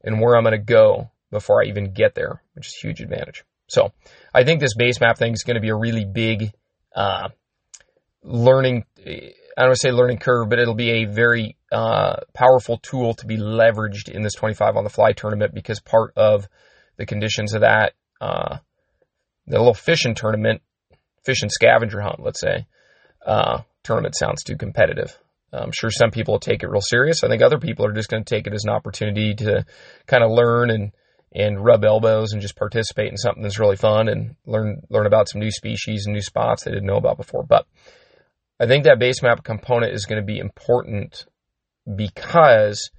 and 0.02 0.20
where 0.20 0.36
I'm 0.36 0.44
going 0.44 0.52
to 0.52 0.58
go 0.58 1.10
before 1.30 1.62
I 1.62 1.66
even 1.66 1.92
get 1.92 2.14
there, 2.14 2.42
which 2.54 2.68
is 2.68 2.74
a 2.78 2.86
huge 2.86 3.00
advantage. 3.00 3.44
So 3.68 3.92
I 4.32 4.44
think 4.44 4.60
this 4.60 4.74
base 4.74 5.00
map 5.00 5.18
thing 5.18 5.32
is 5.32 5.42
going 5.42 5.56
to 5.56 5.60
be 5.60 5.70
a 5.70 5.76
really 5.76 6.04
big 6.04 6.52
uh, 6.94 7.28
learning. 8.22 8.84
I 8.98 9.62
don't 9.62 9.68
want 9.68 9.74
to 9.74 9.88
say 9.88 9.92
learning 9.92 10.18
curve, 10.18 10.48
but 10.48 10.58
it'll 10.58 10.74
be 10.74 11.02
a 11.02 11.04
very 11.06 11.56
uh, 11.72 12.16
powerful 12.32 12.78
tool 12.78 13.14
to 13.14 13.26
be 13.26 13.36
leveraged 13.36 14.08
in 14.08 14.22
this 14.22 14.34
25 14.34 14.76
on 14.76 14.84
the 14.84 14.90
fly 14.90 15.12
tournament 15.12 15.54
because 15.54 15.80
part 15.80 16.12
of 16.16 16.46
the 16.96 17.06
conditions 17.06 17.54
of 17.54 17.62
that, 17.62 17.94
uh, 18.20 18.58
the 19.46 19.58
little 19.58 19.74
fishing 19.74 20.14
tournament, 20.14 20.62
fishing 21.24 21.50
scavenger 21.50 22.00
hunt, 22.00 22.20
let's 22.20 22.40
say, 22.40 22.66
uh, 23.24 23.62
tournament 23.86 24.16
sounds 24.16 24.42
too 24.42 24.56
competitive. 24.56 25.16
I'm 25.52 25.72
sure 25.72 25.90
some 25.90 26.10
people 26.10 26.34
will 26.34 26.40
take 26.40 26.62
it 26.62 26.68
real 26.68 26.82
serious. 26.82 27.22
I 27.22 27.28
think 27.28 27.42
other 27.42 27.58
people 27.58 27.86
are 27.86 27.92
just 27.92 28.10
going 28.10 28.24
to 28.24 28.34
take 28.34 28.46
it 28.46 28.52
as 28.52 28.64
an 28.64 28.70
opportunity 28.70 29.34
to 29.36 29.64
kind 30.06 30.22
of 30.22 30.30
learn 30.30 30.70
and 30.70 30.92
and 31.32 31.62
rub 31.62 31.84
elbows 31.84 32.32
and 32.32 32.40
just 32.40 32.56
participate 32.56 33.10
in 33.10 33.16
something 33.16 33.42
that's 33.42 33.58
really 33.58 33.76
fun 33.76 34.08
and 34.08 34.36
learn 34.46 34.82
learn 34.90 35.06
about 35.06 35.28
some 35.28 35.40
new 35.40 35.50
species 35.50 36.06
and 36.06 36.14
new 36.14 36.22
spots 36.22 36.64
they 36.64 36.70
didn't 36.70 36.86
know 36.86 36.96
about 36.96 37.16
before. 37.16 37.44
But 37.44 37.66
I 38.58 38.66
think 38.66 38.84
that 38.84 38.98
base 38.98 39.22
map 39.22 39.44
component 39.44 39.92
is 39.92 40.06
going 40.06 40.20
to 40.20 40.26
be 40.26 40.38
important 40.38 41.26
because 41.94 42.90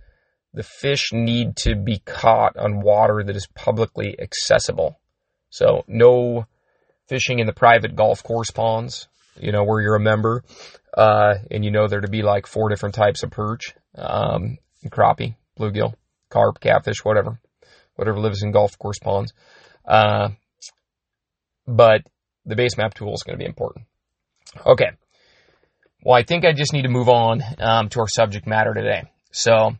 the 0.54 0.64
fish 0.64 1.12
need 1.14 1.56
to 1.58 1.76
be 1.76 2.00
caught 2.00 2.58
on 2.58 2.82
water 2.82 3.24
that 3.24 3.36
is 3.36 3.48
publicly 3.56 4.16
accessible. 4.20 5.00
So 5.50 5.84
no 5.88 6.46
fishing 7.08 7.40
in 7.40 7.48
the 7.48 7.54
private 7.54 7.96
golf 7.96 8.24
course 8.24 8.52
ponds, 8.52 9.08
you 9.40 9.52
know, 9.52 9.64
where 9.64 9.82
you're 9.82 9.96
a 9.96 10.00
member 10.00 10.44
uh, 10.98 11.36
and 11.52 11.64
you 11.64 11.70
know 11.70 11.88
there 11.88 12.02
to 12.02 12.10
be 12.10 12.24
like 12.24 12.48
four 12.48 12.70
different 12.70 12.96
types 12.96 13.22
of 13.22 13.30
perch, 13.30 13.76
um, 13.96 14.58
crappie, 14.88 15.36
bluegill, 15.58 15.94
carp, 16.30 16.60
catfish, 16.60 17.06
whatever, 17.06 17.40
whatever 17.96 18.20
lives 18.20 18.42
in 18.42 18.52
golf 18.52 18.78
course 18.80 18.98
ponds. 18.98 19.32
Uh, 19.86 20.30
but 21.68 22.02
the 22.46 22.56
base 22.56 22.78
map 22.78 22.96
tool 22.96 23.14
is 23.14 23.22
going 23.24 23.38
to 23.38 23.42
be 23.42 23.48
important. 23.48 23.86
Okay. 24.66 24.90
Well, 26.04 26.16
I 26.16 26.24
think 26.24 26.46
I 26.46 26.54
just 26.54 26.74
need 26.74 26.84
to 26.84 26.90
move 26.90 27.10
on 27.10 27.44
um, 27.60 27.90
to 27.90 28.00
our 28.00 28.08
subject 28.08 28.48
matter 28.48 28.74
today. 28.74 29.04
So, 29.32 29.76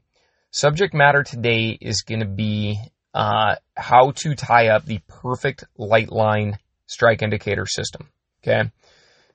subject 0.52 0.94
matter 0.94 1.24
today 1.24 1.78
is 1.80 2.02
going 2.02 2.20
to 2.20 2.28
be 2.28 2.80
uh, 3.14 3.56
how 3.76 4.12
to 4.12 4.36
tie 4.36 4.68
up 4.68 4.86
the 4.86 5.00
perfect 5.08 5.64
light 5.78 6.12
line 6.12 6.60
strike 6.86 7.24
indicator 7.24 7.66
system. 7.66 8.10
Okay. 8.44 8.70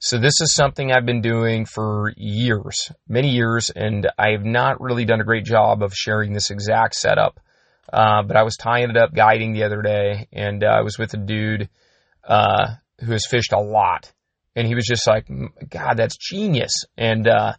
So 0.04 0.18
this 0.18 0.40
is 0.40 0.52
something 0.52 0.90
I've 0.90 1.06
been 1.06 1.20
doing 1.20 1.64
for 1.64 2.12
years, 2.16 2.90
many 3.06 3.28
years, 3.28 3.70
and 3.70 4.10
I 4.18 4.30
have 4.32 4.44
not 4.44 4.80
really 4.80 5.04
done 5.04 5.20
a 5.20 5.24
great 5.24 5.44
job 5.44 5.80
of 5.80 5.94
sharing 5.94 6.32
this 6.32 6.50
exact 6.50 6.96
setup 6.96 7.38
Uh, 7.92 8.22
but 8.22 8.36
I 8.36 8.42
was 8.42 8.56
tying 8.56 8.90
it 8.90 8.96
up 8.96 9.14
guiding 9.14 9.52
the 9.52 9.64
other 9.64 9.82
day 9.82 10.26
and 10.32 10.64
uh, 10.64 10.68
I 10.68 10.80
was 10.82 10.98
with 10.98 11.12
a 11.14 11.18
dude, 11.18 11.68
uh, 12.24 12.74
who 13.00 13.12
has 13.12 13.26
fished 13.28 13.52
a 13.52 13.60
lot 13.60 14.12
and 14.56 14.66
he 14.66 14.74
was 14.74 14.86
just 14.86 15.06
like, 15.06 15.26
God, 15.68 15.96
that's 15.96 16.16
genius. 16.16 16.72
And, 16.96 17.26
uh, 17.28 17.54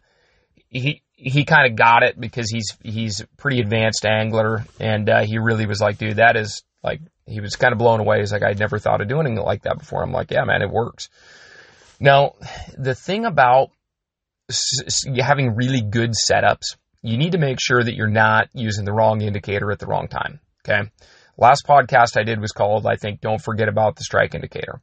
he, 0.68 1.02
he 1.12 1.44
kind 1.44 1.70
of 1.70 1.76
got 1.76 2.02
it 2.02 2.18
because 2.18 2.50
he's, 2.50 2.76
he's 2.82 3.20
a 3.20 3.26
pretty 3.36 3.60
advanced 3.60 4.04
angler 4.04 4.64
and, 4.80 5.08
uh, 5.08 5.22
he 5.22 5.38
really 5.38 5.66
was 5.66 5.80
like, 5.80 5.98
dude, 5.98 6.16
that 6.16 6.36
is 6.36 6.64
like, 6.82 7.00
he 7.26 7.40
was 7.40 7.56
kind 7.56 7.72
of 7.72 7.78
blown 7.78 8.00
away. 8.00 8.18
He's 8.20 8.32
like, 8.32 8.42
I'd 8.42 8.58
never 8.58 8.78
thought 8.78 9.00
of 9.00 9.08
doing 9.08 9.26
anything 9.26 9.44
like 9.44 9.62
that 9.62 9.78
before. 9.78 10.02
I'm 10.02 10.12
like, 10.12 10.30
yeah, 10.30 10.44
man, 10.44 10.62
it 10.62 10.70
works. 10.70 11.08
Now, 12.00 12.34
the 12.76 12.94
thing 12.94 13.24
about 13.24 13.70
having 15.18 15.54
really 15.54 15.80
good 15.80 16.12
setups, 16.12 16.76
you 17.02 17.16
need 17.16 17.32
to 17.32 17.38
make 17.38 17.58
sure 17.60 17.82
that 17.82 17.94
you're 17.94 18.08
not 18.08 18.48
using 18.52 18.84
the 18.84 18.92
wrong 18.92 19.20
indicator 19.22 19.70
at 19.70 19.78
the 19.78 19.86
wrong 19.86 20.08
time. 20.08 20.40
Okay. 20.66 20.90
Last 21.36 21.66
podcast 21.66 22.18
I 22.18 22.22
did 22.22 22.40
was 22.40 22.52
called, 22.52 22.86
I 22.86 22.96
think, 22.96 23.20
Don't 23.20 23.42
Forget 23.42 23.68
About 23.68 23.96
the 23.96 24.04
Strike 24.04 24.34
Indicator. 24.34 24.80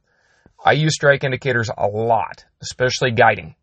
I 0.64 0.72
use 0.72 0.94
strike 0.94 1.24
indicators 1.24 1.70
a 1.76 1.86
lot, 1.86 2.44
especially 2.60 3.10
guiding. 3.10 3.56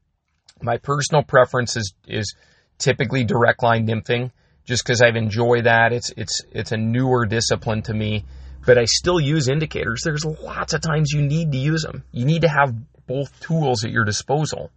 My 0.61 0.77
personal 0.77 1.23
preference 1.23 1.77
is, 1.77 1.93
is 2.07 2.35
typically 2.77 3.23
direct 3.23 3.63
line 3.63 3.87
nymphing 3.87 4.31
just 4.65 4.83
because 4.83 5.01
I've 5.01 5.15
enjoyed 5.15 5.65
that. 5.65 5.93
It's, 5.93 6.11
it's, 6.17 6.41
it's 6.51 6.71
a 6.71 6.77
newer 6.77 7.25
discipline 7.25 7.83
to 7.83 7.93
me, 7.93 8.25
but 8.65 8.77
I 8.77 8.85
still 8.85 9.19
use 9.19 9.47
indicators. 9.47 10.01
There's 10.03 10.25
lots 10.25 10.73
of 10.73 10.81
times 10.81 11.11
you 11.11 11.21
need 11.21 11.53
to 11.53 11.57
use 11.57 11.83
them. 11.83 12.03
You 12.11 12.25
need 12.25 12.41
to 12.41 12.49
have 12.49 12.75
both 13.09 13.37
tools 13.41 13.83
at 13.83 13.91
your 13.91 14.05
disposal. 14.05 14.71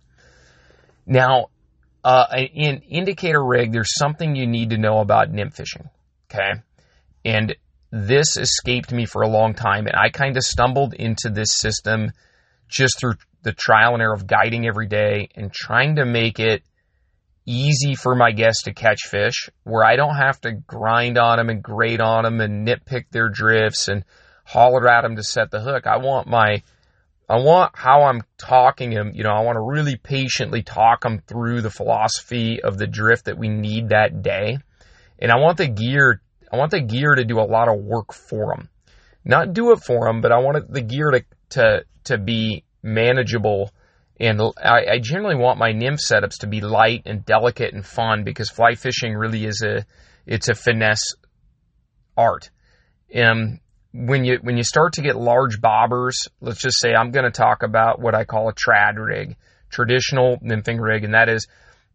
Now, 1.07 1.47
uh, 2.03 2.25
in 2.55 2.79
indicator 2.89 3.45
rig, 3.45 3.73
there's 3.73 3.95
something 3.97 4.35
you 4.35 4.47
need 4.47 4.71
to 4.71 4.79
know 4.79 4.99
about 4.99 5.31
nymph 5.31 5.55
fishing. 5.55 5.89
Okay. 6.31 6.61
And 7.25 7.55
this 7.91 8.37
escaped 8.37 8.91
me 8.91 9.05
for 9.05 9.23
a 9.23 9.29
long 9.29 9.55
time. 9.55 9.87
And 9.87 9.95
I 9.95 10.09
kind 10.09 10.37
of 10.37 10.43
stumbled 10.43 10.95
into 10.95 11.29
this 11.29 11.51
system 11.51 12.11
just 12.69 12.99
through 12.99 13.15
the 13.43 13.53
trial 13.53 13.93
and 13.93 14.03
error 14.03 14.15
of 14.15 14.27
guiding 14.27 14.67
every 14.67 14.87
day 14.87 15.29
and 15.37 15.53
trying 15.53 15.97
to 15.97 16.07
make 16.07 16.41
it 16.41 16.63
easy 17.45 17.95
for 17.95 18.15
my 18.15 18.31
guests 18.31 18.63
to 18.65 18.73
catch 18.73 19.03
fish 19.03 19.51
where 19.65 19.85
I 19.85 19.97
don't 19.97 20.17
have 20.17 20.41
to 20.43 20.53
grind 20.53 21.19
on 21.19 21.39
them 21.39 21.51
and 21.51 21.63
grate 21.63 22.01
on 22.01 22.25
them 22.25 22.41
and 22.41 22.67
nitpick 22.67 23.07
their 23.11 23.29
drifts 23.29 23.89
and 23.89 24.05
holler 24.45 24.89
at 24.89 25.03
them 25.03 25.17
to 25.17 25.23
set 25.23 25.51
the 25.51 25.61
hook. 25.61 25.87
I 25.87 25.99
want 25.99 26.29
my 26.29 26.63
I 27.33 27.37
want 27.37 27.73
how 27.75 28.03
I'm 28.03 28.21
talking 28.37 28.93
him, 28.93 29.13
you 29.15 29.25
know, 29.25 29.31
I 29.31 29.41
want 29.41 29.57
to 29.57 29.63
really 29.63 29.97
patiently 29.97 30.63
talk 30.63 31.03
him 31.03 31.23
through 31.27 31.63
the 31.63 31.71
philosophy 31.71 32.63
of 32.63 32.77
the 32.77 32.87
drift 32.87 33.25
that 33.25 33.39
we 33.39 33.49
need 33.49 33.89
that 33.89 34.21
day. 34.21 34.59
And 35.19 35.33
I 35.33 35.37
want 35.37 35.57
the 35.57 35.67
gear, 35.67 36.21
I 36.53 36.59
want 36.59 36.73
the 36.73 36.83
gear 36.83 37.15
to 37.15 37.25
do 37.25 37.41
a 37.41 37.49
lot 37.49 37.69
of 37.69 37.81
work 37.81 38.13
for 38.13 38.53
him. 38.53 38.69
Not 39.25 39.55
do 39.55 39.73
it 39.73 39.79
for 39.83 40.09
him, 40.09 40.21
but 40.21 40.31
I 40.31 40.41
want 40.41 40.71
the 40.71 40.83
gear 40.83 41.11
to, 41.11 41.25
to, 41.51 41.85
to 42.05 42.19
be 42.19 42.65
manageable. 42.83 43.71
And 44.21 44.39
I, 44.63 44.85
I 44.93 44.99
generally 44.99 45.37
want 45.37 45.59
my 45.59 45.73
nymph 45.73 46.01
setups 46.07 46.41
to 46.41 46.47
be 46.47 46.61
light 46.61 47.05
and 47.07 47.25
delicate 47.25 47.73
and 47.73 47.87
fun 47.87 48.25
because 48.25 48.51
fly 48.51 48.75
fishing 48.75 49.15
really 49.15 49.47
is 49.47 49.63
a, 49.67 49.87
it's 50.27 50.51
a 50.51 50.55
finesse 50.55 51.15
art. 52.15 52.51
Um, 53.17 53.61
when 53.93 54.25
you 54.25 54.39
when 54.43 54.57
you 54.57 54.65
start 54.65 54.95
to 54.95 55.03
get 55.03 55.17
large 55.17 55.61
bobbers, 55.61 56.15
let's 56.41 56.61
just 56.61 56.81
say 56.81 56.95
I'm 56.95 57.11
going 57.11 57.25
to 57.25 57.31
talk 57.31 57.63
about 57.63 58.01
what 58.01 58.15
I 58.15 58.25
call 58.25 58.49
a 58.49 58.55
trad 58.55 58.97
rig, 58.97 59.37
traditional 59.71 60.39
nymphing 60.39 60.81
rig, 60.81 61.05
and 61.05 61.15
that 61.15 61.29
is 61.29 61.47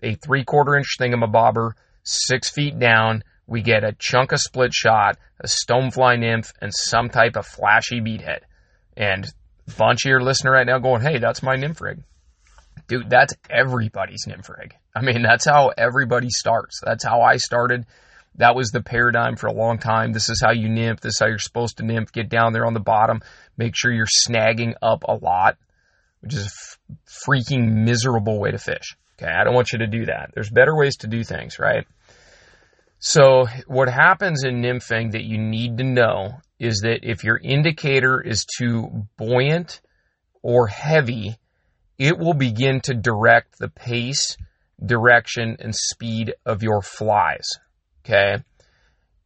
a 0.04 0.16
three 0.16 0.44
quarter 0.44 0.76
inch 0.76 0.96
thingamabobber, 1.00 1.72
six 2.04 2.50
feet 2.50 2.78
down. 2.78 3.24
We 3.48 3.62
get 3.62 3.84
a 3.84 3.94
chunk 3.94 4.32
of 4.32 4.40
split 4.40 4.74
shot, 4.74 5.18
a 5.40 5.48
stonefly 5.48 6.20
nymph, 6.20 6.52
and 6.62 6.72
some 6.74 7.10
type 7.10 7.36
of 7.36 7.48
flashy 7.48 8.02
beadhead. 8.02 8.42
And 8.96 9.26
a 9.68 9.72
bunch 9.72 10.06
of 10.06 10.10
your 10.10 10.22
listener 10.22 10.52
right 10.52 10.68
now 10.68 10.80
going, 10.80 11.02
"Hey, 11.02 11.18
that's 11.18 11.42
my 11.42 11.56
nymph 11.56 11.82
rig." 11.82 12.04
Dude, 12.88 13.10
that's 13.10 13.34
everybody's 13.50 14.26
nymph 14.28 14.50
rig. 14.50 14.76
I 14.96 15.02
mean, 15.02 15.24
that's 15.24 15.46
how 15.46 15.72
everybody 15.78 16.30
starts. 16.30 16.80
That's 16.84 17.04
how 17.04 17.22
I 17.22 17.38
started 17.38 17.86
that 18.38 18.56
was 18.56 18.70
the 18.70 18.82
paradigm 18.82 19.36
for 19.36 19.48
a 19.48 19.54
long 19.54 19.80
time. 19.80 20.14
This 20.14 20.30
is 20.30 20.42
how 20.44 20.52
you 20.52 20.70
nymph. 20.70 21.02
This 21.02 21.14
is 21.14 21.20
how 21.20 21.28
you're 21.28 21.40
supposed 21.40 21.78
to 21.78 21.86
nymph. 21.86 22.12
Get 22.12 22.30
down 22.30 22.54
there 22.54 22.66
on 22.66 22.74
the 22.74 22.80
bottom. 22.80 23.22
Make 23.58 23.76
sure 23.76 23.92
you're 23.92 24.06
snagging 24.28 24.74
up 24.82 25.04
a 25.08 25.16
lot, 25.16 25.58
which 26.22 26.34
is 26.34 26.44
a 26.44 26.46
f- 26.46 26.80
freaking 27.28 27.84
miserable 27.84 28.40
way 28.40 28.52
to 28.52 28.58
fish. 28.60 28.96
Okay. 29.20 29.32
I 29.32 29.44
don't 29.44 29.56
want 29.56 29.72
you 29.74 29.80
to 29.80 29.88
do 29.88 30.06
that. 30.06 30.32
There's 30.34 30.52
better 30.52 30.76
ways 30.76 30.98
to 30.98 31.08
do 31.08 31.24
things, 31.24 31.58
right? 31.58 31.88
So 33.00 33.46
what 33.68 33.90
happens 33.90 34.44
in 34.44 34.62
nymphing 34.62 35.12
that 35.12 35.24
you 35.24 35.38
need 35.38 35.78
to 35.78 35.84
know 35.84 36.40
is 36.60 36.82
that 36.82 37.00
if 37.04 37.24
your 37.24 37.38
indicator 37.38 38.22
is 38.22 38.46
too 38.46 39.08
buoyant 39.18 39.82
or 40.42 40.68
heavy, 40.68 41.38
it 41.98 42.18
will 42.18 42.34
begin 42.34 42.82
to 42.82 42.94
direct 42.94 43.58
the 43.60 43.70
pace, 43.70 44.38
direction, 44.84 45.58
and 45.60 45.76
speed 45.76 46.34
of 46.46 46.64
your 46.64 46.82
flies. 46.82 47.48
Okay. 48.08 48.42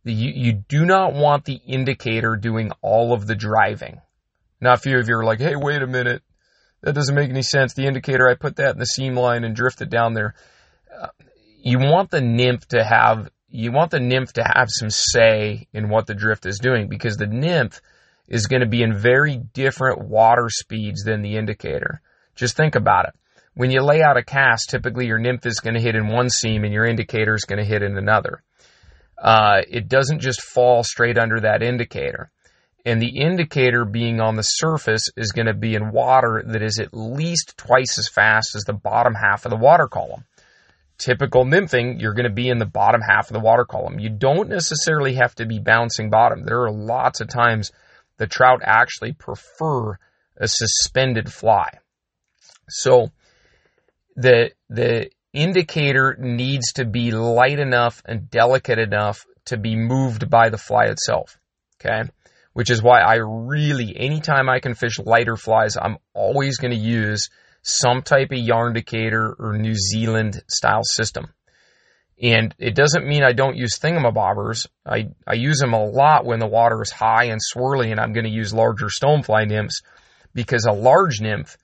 You, 0.04 0.32
you 0.34 0.54
do 0.54 0.86
not 0.86 1.14
want 1.14 1.46
the 1.46 1.62
indicator 1.68 2.36
doing 2.36 2.72
all 2.82 3.14
of 3.14 3.28
the 3.28 3.36
driving. 3.36 4.02
Now, 4.60 4.74
a 4.74 4.78
few 4.78 4.98
of 4.98 5.08
you 5.08 5.18
are 5.18 5.24
like, 5.24 5.40
hey, 5.40 5.56
wait 5.56 5.84
a 5.84 5.88
minute. 5.88 6.24
That 6.82 6.94
doesn't 6.94 7.14
make 7.14 7.30
any 7.30 7.44
sense. 7.44 7.74
The 7.74 7.86
indicator, 7.86 8.28
I 8.28 8.34
put 8.34 8.56
that 8.56 8.74
in 8.74 8.80
the 8.80 8.86
seam 8.86 9.16
line 9.16 9.44
and 9.44 9.56
drift 9.56 9.82
it 9.82 9.92
down 9.92 10.16
there. 10.16 10.34
Uh, 11.00 11.10
you 11.62 11.78
want 11.78 12.10
the 12.10 12.22
nymph 12.22 12.68
to 12.70 12.84
have, 12.84 13.30
you 13.50 13.72
want 13.72 13.92
the 13.92 14.00
nymph 14.00 14.34
to 14.34 14.44
have 14.44 14.68
some 14.70 14.90
say 14.90 15.68
in 15.74 15.90
what 15.90 16.08
the 16.08 16.16
drift 16.16 16.48
is 16.48 16.58
doing 16.58 16.90
because 16.90 17.18
the 17.18 17.28
nymph 17.28 17.82
is 18.28 18.48
going 18.48 18.62
to 18.62 18.68
be 18.68 18.82
in 18.82 18.98
very 18.98 19.38
different 19.38 20.08
water 20.08 20.48
speeds 20.50 21.04
than 21.04 21.22
the 21.22 21.38
indicator. 21.38 22.02
Just 22.36 22.58
think 22.58 22.74
about 22.74 23.06
it. 23.06 23.14
When 23.54 23.70
you 23.70 23.84
lay 23.84 24.02
out 24.02 24.18
a 24.18 24.24
cast, 24.24 24.70
typically 24.70 25.06
your 25.06 25.20
nymph 25.20 25.46
is 25.46 25.60
going 25.60 25.76
to 25.76 25.82
hit 25.82 25.96
in 25.96 26.08
one 26.08 26.30
seam 26.30 26.64
and 26.64 26.74
your 26.74 26.86
indicator 26.86 27.36
is 27.36 27.44
going 27.44 27.60
to 27.60 27.66
hit 27.66 27.84
in 27.84 27.96
another 27.98 28.42
uh, 29.22 29.62
it 29.70 29.88
doesn't 29.88 30.20
just 30.20 30.42
fall 30.42 30.84
straight 30.84 31.18
under 31.18 31.40
that 31.42 31.62
indicator. 31.62 32.32
And 32.84 33.00
the 33.00 33.20
indicator 33.20 33.86
being 33.86 34.20
on 34.20 34.36
the 34.36 34.42
surface 34.42 35.04
is 35.16 35.32
going 35.32 35.46
to 35.46 35.54
be 35.54 35.76
in 35.76 35.92
water 35.92 36.44
that 36.48 36.64
is 36.64 36.80
at 36.80 36.94
least 36.94 37.54
twice 37.56 38.00
as 38.00 38.08
fast 38.08 38.56
as 38.56 38.64
the 38.64 38.74
bottom 38.74 39.14
half 39.14 39.46
of 39.46 39.52
the 39.52 39.58
water 39.58 39.88
column. 39.88 40.26
Typical 40.98 41.46
nymphing, 41.46 42.02
you're 42.02 42.16
going 42.16 42.28
to 42.28 42.34
be 42.34 42.50
in 42.50 42.58
the 42.58 42.66
bottom 42.66 43.02
half 43.02 43.30
of 43.30 43.34
the 43.34 43.40
water 43.40 43.66
column. 43.66 44.00
You 44.00 44.10
don't 44.10 44.50
necessarily 44.50 45.14
have 45.16 45.36
to 45.36 45.46
be 45.46 45.60
bouncing 45.60 46.10
bottom. 46.10 46.44
There 46.44 46.64
are 46.64 46.72
lots 46.72 47.22
of 47.22 47.28
times 47.28 47.72
the 48.18 48.28
trout 48.28 48.62
actually 48.64 49.14
prefer 49.14 49.98
a 50.38 50.48
suspended 50.48 51.32
fly. 51.32 51.70
So 52.70 53.12
the 54.16 54.52
the 54.70 55.12
indicator 55.34 56.16
needs 56.20 56.74
to 56.74 56.86
be 56.86 57.12
light 57.12 57.60
enough 57.60 58.02
and 58.06 58.30
delicate 58.30 58.80
enough 58.80 59.26
to 59.46 59.58
be 59.58 59.76
moved 59.76 60.30
by 60.30 60.50
the 60.50 60.58
fly 60.58 60.86
itself. 60.86 61.38
Okay. 61.80 62.10
Which 62.54 62.70
is 62.70 62.84
why 62.84 63.00
I 63.00 63.16
really, 63.16 63.96
anytime 63.96 64.50
I 64.50 64.60
can 64.60 64.76
fish 64.76 65.00
lighter 65.00 65.38
flies, 65.38 65.78
I'm 65.82 65.98
always 66.14 66.58
going 66.58 66.72
to 66.72 66.78
use 66.78 67.30
some 67.64 68.02
type 68.02 68.32
of 68.32 68.40
yarn 68.40 68.70
indicator 68.70 69.36
or 69.40 69.58
New 69.58 69.76
Zealand 69.76 70.44
style 70.48 70.84
system. 70.84 71.28
And 72.22 72.54
it 72.60 72.76
doesn't 72.76 73.08
mean 73.08 73.24
I 73.24 73.34
don't 73.34 73.58
use 73.58 73.80
thingamabobbers. 73.80 74.68
I, 74.86 75.10
I 75.26 75.34
use 75.34 75.60
them 75.60 75.74
a 75.74 75.84
lot 75.84 76.26
when 76.26 76.40
the 76.40 76.48
water 76.48 76.82
is 76.82 76.92
high 76.92 77.26
and 77.26 77.40
swirly 77.42 77.90
and 77.92 78.00
I'm 78.00 78.14
going 78.14 78.26
to 78.26 78.32
use 78.32 78.54
larger 78.54 78.88
stonefly 78.88 79.48
nymphs 79.48 79.82
because 80.34 80.66
a 80.66 80.74
large 80.74 81.20
nymph 81.20 81.58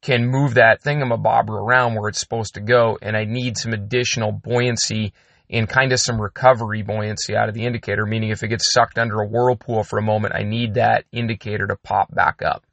can 0.00 0.26
move 0.26 0.54
that 0.54 0.82
thingamabobber 0.82 1.50
around 1.50 1.94
where 1.94 2.08
it's 2.08 2.20
supposed 2.20 2.54
to 2.54 2.60
go. 2.60 2.98
And 3.02 3.16
I 3.16 3.24
need 3.24 3.58
some 3.58 3.72
additional 3.72 4.32
buoyancy 4.32 5.12
and 5.50 5.68
kind 5.68 5.92
of 5.92 6.00
some 6.00 6.20
recovery 6.20 6.82
buoyancy 6.82 7.34
out 7.34 7.48
of 7.48 7.54
the 7.54 7.64
indicator, 7.64 8.06
meaning 8.06 8.30
if 8.30 8.42
it 8.42 8.48
gets 8.48 8.72
sucked 8.72 8.98
under 8.98 9.20
a 9.20 9.26
whirlpool 9.26 9.82
for 9.82 9.98
a 9.98 10.02
moment, 10.02 10.34
I 10.34 10.42
need 10.42 10.74
that 10.74 11.04
indicator 11.10 11.66
to 11.66 11.76
pop 11.76 12.14
back 12.14 12.42
up. 12.42 12.64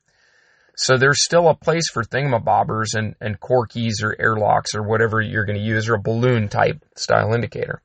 So 0.78 0.98
there's 0.98 1.24
still 1.24 1.48
a 1.48 1.56
place 1.56 1.90
for 1.90 2.04
thingamabobbers 2.04 2.96
and, 2.96 3.16
and 3.22 3.40
corkies 3.40 4.04
or 4.04 4.16
airlocks 4.20 4.76
or 4.76 4.84
whatever 4.84 5.22
you're 5.22 5.46
going 5.46 5.58
to 5.58 5.64
use 5.64 5.88
or 5.88 5.96
a 5.96 6.02
balloon 6.02 6.50
type 6.50 6.84
style 6.98 7.34
indicator. 7.34 7.82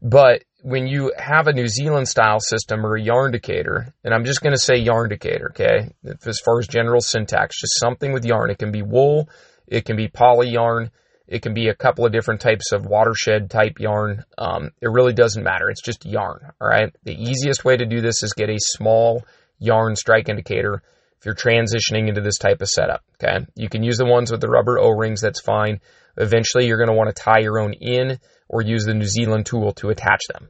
But 0.00 0.44
when 0.64 0.86
you 0.86 1.12
have 1.18 1.46
a 1.46 1.52
New 1.52 1.68
Zealand 1.68 2.08
style 2.08 2.40
system 2.40 2.86
or 2.86 2.96
a 2.96 3.02
yarn 3.02 3.26
indicator, 3.26 3.92
and 4.02 4.14
I'm 4.14 4.24
just 4.24 4.40
going 4.40 4.54
to 4.54 4.58
say 4.58 4.76
yarn 4.76 5.04
indicator, 5.04 5.50
okay, 5.50 5.90
as 6.24 6.40
far 6.42 6.58
as 6.58 6.66
general 6.66 7.02
syntax, 7.02 7.60
just 7.60 7.78
something 7.78 8.14
with 8.14 8.24
yarn. 8.24 8.50
It 8.50 8.58
can 8.58 8.72
be 8.72 8.80
wool, 8.80 9.28
it 9.66 9.84
can 9.84 9.94
be 9.94 10.08
poly 10.08 10.48
yarn, 10.48 10.90
it 11.28 11.42
can 11.42 11.52
be 11.52 11.68
a 11.68 11.74
couple 11.74 12.06
of 12.06 12.12
different 12.12 12.40
types 12.40 12.72
of 12.72 12.86
watershed 12.86 13.50
type 13.50 13.78
yarn. 13.78 14.24
Um, 14.38 14.70
it 14.80 14.88
really 14.88 15.12
doesn't 15.12 15.44
matter. 15.44 15.68
It's 15.68 15.82
just 15.82 16.06
yarn, 16.06 16.50
all 16.58 16.68
right? 16.68 16.96
The 17.02 17.14
easiest 17.14 17.62
way 17.66 17.76
to 17.76 17.84
do 17.84 18.00
this 18.00 18.22
is 18.22 18.32
get 18.32 18.48
a 18.48 18.56
small 18.58 19.22
yarn 19.58 19.96
strike 19.96 20.30
indicator 20.30 20.82
if 21.18 21.26
you're 21.26 21.34
transitioning 21.34 22.08
into 22.08 22.22
this 22.22 22.38
type 22.38 22.62
of 22.62 22.68
setup, 22.68 23.02
okay? 23.22 23.44
You 23.54 23.68
can 23.68 23.82
use 23.82 23.98
the 23.98 24.06
ones 24.06 24.30
with 24.30 24.40
the 24.40 24.48
rubber 24.48 24.78
O-rings, 24.78 25.20
that's 25.20 25.42
fine. 25.42 25.82
Eventually, 26.16 26.66
you're 26.66 26.78
going 26.78 26.88
to 26.88 26.94
want 26.94 27.14
to 27.14 27.22
tie 27.22 27.40
your 27.40 27.58
own 27.58 27.74
in 27.74 28.18
or 28.48 28.62
use 28.62 28.84
the 28.86 28.94
New 28.94 29.04
Zealand 29.04 29.44
tool 29.44 29.72
to 29.74 29.90
attach 29.90 30.22
them. 30.32 30.48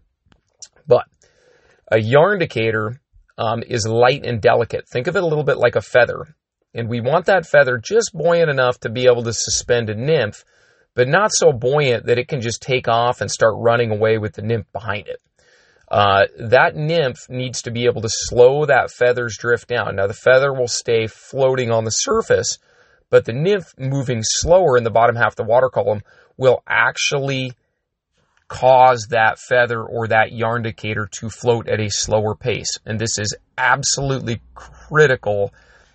But 0.86 1.06
A 1.90 1.96
yarnicator 1.96 2.98
um, 3.36 3.62
is 3.66 3.86
light 3.86 4.24
and 4.24 4.40
delicate. 4.40 4.88
Think 4.88 5.06
of 5.06 5.16
it 5.16 5.22
a 5.22 5.26
little 5.26 5.44
bit 5.44 5.58
like 5.58 5.76
a 5.76 5.82
feather. 5.82 6.34
And 6.74 6.88
we 6.88 7.00
want 7.00 7.26
that 7.26 7.46
feather 7.46 7.78
just 7.78 8.12
buoyant 8.12 8.50
enough 8.50 8.80
to 8.80 8.88
be 8.90 9.06
able 9.06 9.22
to 9.24 9.32
suspend 9.32 9.90
a 9.90 9.94
nymph, 9.94 10.44
but 10.94 11.08
not 11.08 11.30
so 11.32 11.52
buoyant 11.52 12.06
that 12.06 12.18
it 12.18 12.28
can 12.28 12.40
just 12.40 12.62
take 12.62 12.88
off 12.88 13.20
and 13.20 13.30
start 13.30 13.54
running 13.56 13.90
away 13.90 14.18
with 14.18 14.34
the 14.34 14.42
nymph 14.42 14.70
behind 14.72 15.06
it. 15.08 15.20
Uh, 15.88 16.22
that 16.38 16.74
nymph 16.74 17.28
needs 17.28 17.62
to 17.62 17.70
be 17.70 17.84
able 17.84 18.02
to 18.02 18.08
slow 18.10 18.64
that 18.64 18.90
feather's 18.90 19.36
drift 19.38 19.68
down. 19.68 19.96
Now, 19.96 20.06
the 20.06 20.14
feather 20.14 20.52
will 20.52 20.66
stay 20.66 21.06
floating 21.06 21.70
on 21.70 21.84
the 21.84 21.90
surface, 21.90 22.58
but 23.10 23.24
the 23.24 23.32
nymph 23.32 23.74
moving 23.78 24.22
slower 24.22 24.76
in 24.76 24.82
the 24.82 24.90
bottom 24.90 25.14
half 25.14 25.32
of 25.32 25.36
the 25.36 25.44
water 25.44 25.68
column 25.68 26.02
will 26.36 26.62
actually 26.66 27.52
cause 28.54 29.08
that 29.10 29.40
feather 29.40 29.82
or 29.82 30.06
that 30.06 30.30
yarnicator 30.30 31.10
to 31.10 31.28
float 31.28 31.68
at 31.68 31.80
a 31.80 31.90
slower 31.90 32.36
pace. 32.36 32.78
And 32.86 33.00
this 33.00 33.18
is 33.18 33.36
absolutely 33.58 34.40
critical 34.54 35.52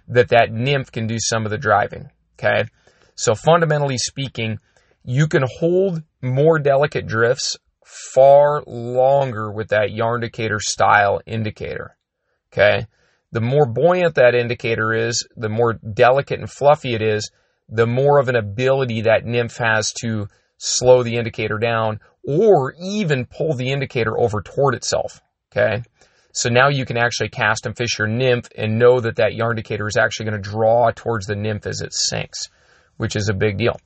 that 0.10 0.28
that 0.30 0.52
nymph 0.52 0.92
can 0.92 1.08
do 1.08 1.16
some 1.20 1.46
of 1.46 1.52
the 1.52 1.58
driving. 1.58 2.10
Okay. 2.38 2.66
So 3.16 3.34
fundamentally 3.34 3.98
speaking, 3.98 4.60
you 5.06 5.28
can 5.28 5.44
hold 5.60 6.04
more 6.22 6.60
delicate 6.60 7.08
drifts 7.08 7.56
far 8.14 8.62
longer 8.68 9.52
with 9.52 9.70
that 9.70 9.92
yarnicator 9.92 10.60
style 10.60 11.22
indicator. 11.26 11.96
Okay. 12.52 12.88
The 13.32 13.42
more 13.42 13.68
buoyant 13.68 14.16
that 14.16 14.36
indicator 14.36 14.94
is, 14.94 15.26
the 15.38 15.50
more 15.50 15.74
delicate 15.74 16.40
and 16.40 16.50
fluffy 16.50 16.94
it 16.94 17.02
is, 17.02 17.32
the 17.70 17.88
more 17.88 18.20
of 18.20 18.28
an 18.28 18.36
ability 18.36 19.02
that 19.02 19.26
nymph 19.26 19.58
has 19.58 19.94
to 20.02 20.28
slow 20.58 21.04
the 21.04 21.16
indicator 21.16 21.58
down 21.58 22.02
or 22.26 22.76
even 22.80 23.26
pull 23.26 23.54
the 23.54 23.72
indicator 23.72 24.20
over 24.20 24.42
toward 24.42 24.76
itself. 24.76 25.22
Okay. 25.52 25.84
So 26.32 26.50
now 26.50 26.70
you 26.70 26.86
can 26.86 26.98
actually 26.98 27.30
cast 27.30 27.66
and 27.66 27.76
fish 27.76 27.98
your 27.98 28.08
nymph 28.08 28.50
and 28.56 28.78
know 28.78 29.00
that 29.00 29.16
that 29.16 29.34
yarn 29.34 29.54
indicator 29.54 29.88
is 29.88 29.98
actually 29.98 30.28
going 30.28 30.42
to 30.42 30.50
draw 30.50 30.92
towards 30.92 31.26
the 31.26 31.36
nymph 31.36 31.66
as 31.66 31.82
it 31.82 31.94
sinks, 31.94 32.50
which 32.98 33.16
is 33.16 33.30
a 33.30 33.34
big 33.34 33.58
deal. 33.58 33.80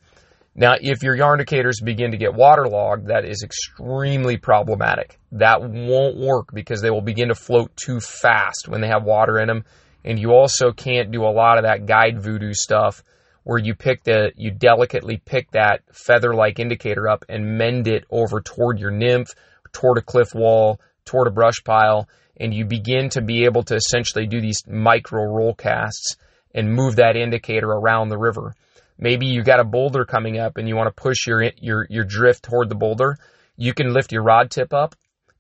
Now, 0.56 0.76
if 0.80 1.02
your 1.02 1.16
yarn 1.16 1.40
indicators 1.40 1.80
begin 1.84 2.12
to 2.12 2.18
get 2.18 2.36
waterlogged, 2.36 3.08
that 3.08 3.26
is 3.26 3.42
extremely 3.44 4.38
problematic. 4.38 5.20
That 5.32 5.62
won't 5.62 6.18
work 6.18 6.50
because 6.54 6.82
they 6.82 6.92
will 6.92 7.02
begin 7.02 7.30
to 7.30 7.36
float 7.36 7.76
too 7.76 8.00
fast 8.00 8.68
when 8.68 8.82
they 8.82 8.88
have 8.88 9.04
water 9.04 9.40
in 9.40 9.48
them. 9.48 9.64
And 10.06 10.20
you 10.20 10.32
also 10.32 10.72
can't 10.72 11.12
do 11.12 11.24
a 11.24 11.32
lot 11.34 11.58
of 11.58 11.64
that 11.64 11.86
guide 11.88 12.22
voodoo 12.22 12.54
stuff 12.54 13.04
where 13.44 13.60
you 13.60 13.76
pick 13.76 14.04
the, 14.04 14.32
you 14.36 14.52
delicately 14.52 15.22
pick 15.24 15.52
that 15.52 15.82
feather 15.92 16.34
like 16.34 16.60
indicator 16.60 17.08
up 17.08 17.26
and 17.30 17.58
mend 17.58 17.88
it 17.88 18.06
over 18.10 18.42
toward 18.42 18.80
your 18.80 18.92
nymph, 18.92 19.30
toward 19.72 19.98
a 19.98 20.02
cliff 20.02 20.34
wall, 20.34 20.80
toward 21.06 21.28
a 21.28 21.32
brush 21.32 21.64
pile, 21.64 22.08
and 22.38 22.54
you 22.54 22.66
begin 22.66 23.10
to 23.10 23.22
be 23.22 23.46
able 23.46 23.64
to 23.64 23.76
essentially 23.76 24.26
do 24.26 24.42
these 24.42 24.64
micro 24.68 25.24
roll 25.24 25.54
casts 25.54 26.16
and 26.54 26.74
move 26.74 26.96
that 26.96 27.16
indicator 27.16 27.68
around 27.68 28.10
the 28.10 28.18
river. 28.18 28.56
Maybe 28.98 29.26
you 29.26 29.44
got 29.44 29.60
a 29.60 29.66
boulder 29.66 30.06
coming 30.06 30.40
up 30.40 30.58
and 30.58 30.68
you 30.68 30.76
want 30.76 30.96
to 30.96 31.02
push 31.02 31.28
your 31.28 31.44
your 31.58 31.88
your 31.90 32.04
drift 32.04 32.44
toward 32.44 32.70
the 32.70 32.76
boulder. 32.76 33.18
You 33.58 33.74
can 33.74 33.94
lift 33.94 34.12
your 34.12 34.24
rod 34.24 34.52
tip 34.52 34.74
up 34.74 34.96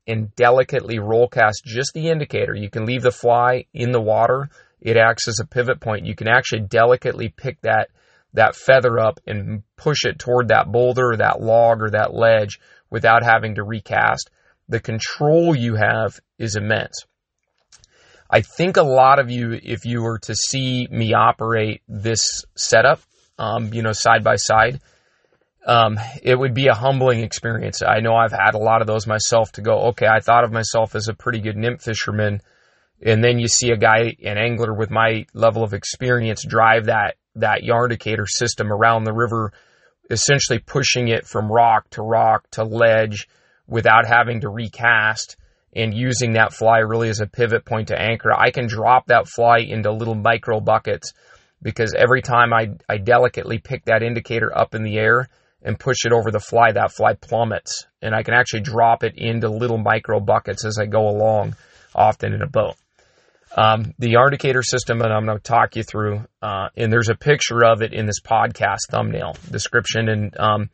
and 0.07 0.35
delicately 0.35 0.99
roll 0.99 1.27
cast 1.27 1.63
just 1.65 1.93
the 1.93 2.09
indicator. 2.09 2.53
You 2.55 2.69
can 2.69 2.85
leave 2.85 3.03
the 3.03 3.11
fly 3.11 3.65
in 3.73 3.91
the 3.91 4.01
water. 4.01 4.49
It 4.83 4.97
acts 4.97 5.29
as 5.29 5.39
a 5.39 5.47
pivot 5.47 5.79
point. 5.79 6.05
You 6.05 6.13
can 6.13 6.27
actually 6.27 6.63
delicately 6.67 7.29
pick 7.29 7.61
that 7.61 7.89
that 8.33 8.55
feather 8.55 8.99
up 8.99 9.19
and 9.25 9.63
push 9.77 10.05
it 10.05 10.19
toward 10.19 10.49
that 10.49 10.71
boulder 10.71 11.11
or 11.11 11.17
that 11.17 11.39
log 11.39 11.81
or 11.81 11.91
that 11.91 12.13
ledge 12.13 12.59
without 12.89 13.23
having 13.23 13.55
to 13.55 13.63
recast. 13.63 14.29
The 14.67 14.79
control 14.79 15.55
you 15.55 15.75
have 15.75 16.19
is 16.37 16.55
immense. 16.55 17.05
I 18.29 18.41
think 18.41 18.77
a 18.77 18.83
lot 18.83 19.19
of 19.19 19.29
you, 19.29 19.57
if 19.61 19.85
you 19.85 20.01
were 20.01 20.19
to 20.19 20.35
see 20.35 20.87
me 20.89 21.13
operate 21.13 21.81
this 21.87 22.43
setup, 22.55 22.99
um, 23.37 23.71
you 23.71 23.83
know, 23.83 23.93
side 23.93 24.23
by 24.23 24.35
side, 24.35 24.81
um, 25.65 25.97
it 26.21 26.37
would 26.37 26.53
be 26.53 26.67
a 26.67 26.73
humbling 26.73 27.21
experience. 27.21 27.81
I 27.81 27.99
know 27.99 28.15
I've 28.15 28.31
had 28.31 28.55
a 28.55 28.57
lot 28.57 28.81
of 28.81 28.87
those 28.87 29.07
myself 29.07 29.51
to 29.53 29.61
go, 29.61 29.89
okay, 29.89 30.07
I 30.07 30.19
thought 30.19 30.43
of 30.43 30.51
myself 30.51 30.95
as 30.95 31.07
a 31.07 31.13
pretty 31.13 31.39
good 31.39 31.55
nymph 31.55 31.83
fisherman. 31.83 32.41
And 33.01 33.23
then 33.23 33.39
you 33.39 33.47
see 33.47 33.71
a 33.71 33.77
guy, 33.77 34.15
an 34.23 34.37
angler 34.37 34.73
with 34.73 34.89
my 34.89 35.25
level 35.33 35.63
of 35.63 35.73
experience 35.73 36.45
drive 36.45 36.85
that, 36.85 37.15
that 37.35 37.61
yarnicator 37.63 38.25
system 38.27 38.71
around 38.71 39.03
the 39.03 39.13
river, 39.13 39.51
essentially 40.09 40.59
pushing 40.59 41.07
it 41.07 41.25
from 41.25 41.51
rock 41.51 41.89
to 41.91 42.01
rock 42.01 42.49
to 42.51 42.63
ledge 42.63 43.27
without 43.67 44.05
having 44.05 44.41
to 44.41 44.49
recast 44.49 45.37
and 45.75 45.93
using 45.93 46.33
that 46.33 46.53
fly 46.53 46.79
really 46.79 47.09
as 47.09 47.19
a 47.19 47.27
pivot 47.27 47.65
point 47.65 47.87
to 47.87 47.99
anchor. 47.99 48.31
I 48.31 48.51
can 48.51 48.67
drop 48.67 49.07
that 49.07 49.27
fly 49.27 49.59
into 49.59 49.91
little 49.91 50.15
micro 50.15 50.59
buckets 50.59 51.13
because 51.61 51.95
every 51.97 52.21
time 52.21 52.53
I, 52.53 52.71
I 52.87 52.97
delicately 52.97 53.57
pick 53.57 53.85
that 53.85 54.03
indicator 54.03 54.55
up 54.55 54.75
in 54.75 54.83
the 54.83 54.97
air 54.97 55.29
and 55.63 55.79
push 55.79 56.05
it 56.05 56.11
over 56.11 56.29
the 56.29 56.39
fly, 56.39 56.73
that 56.73 56.91
fly 56.91 57.13
plummets. 57.13 57.87
And 58.01 58.13
I 58.13 58.23
can 58.23 58.33
actually 58.33 58.61
drop 58.61 59.03
it 59.03 59.13
into 59.15 59.49
little 59.49 59.77
micro 59.77 60.19
buckets 60.19 60.65
as 60.65 60.77
I 60.77 60.85
go 60.85 61.07
along, 61.07 61.55
often 61.95 62.33
in 62.33 62.41
a 62.41 62.47
boat. 62.47 62.75
Um, 63.55 63.93
the 63.99 64.13
yarnicator 64.13 64.63
system, 64.63 65.01
and 65.01 65.13
I'm 65.13 65.25
going 65.25 65.37
to 65.37 65.43
talk 65.43 65.75
you 65.75 65.83
through, 65.83 66.25
uh, 66.41 66.69
and 66.75 66.91
there's 66.91 67.09
a 67.09 67.15
picture 67.15 67.63
of 67.63 67.81
it 67.83 67.93
in 67.93 68.07
this 68.07 68.19
podcast 68.19 68.89
thumbnail 68.89 69.35
description. 69.51 70.09
And 70.09 70.39
um, 70.39 70.69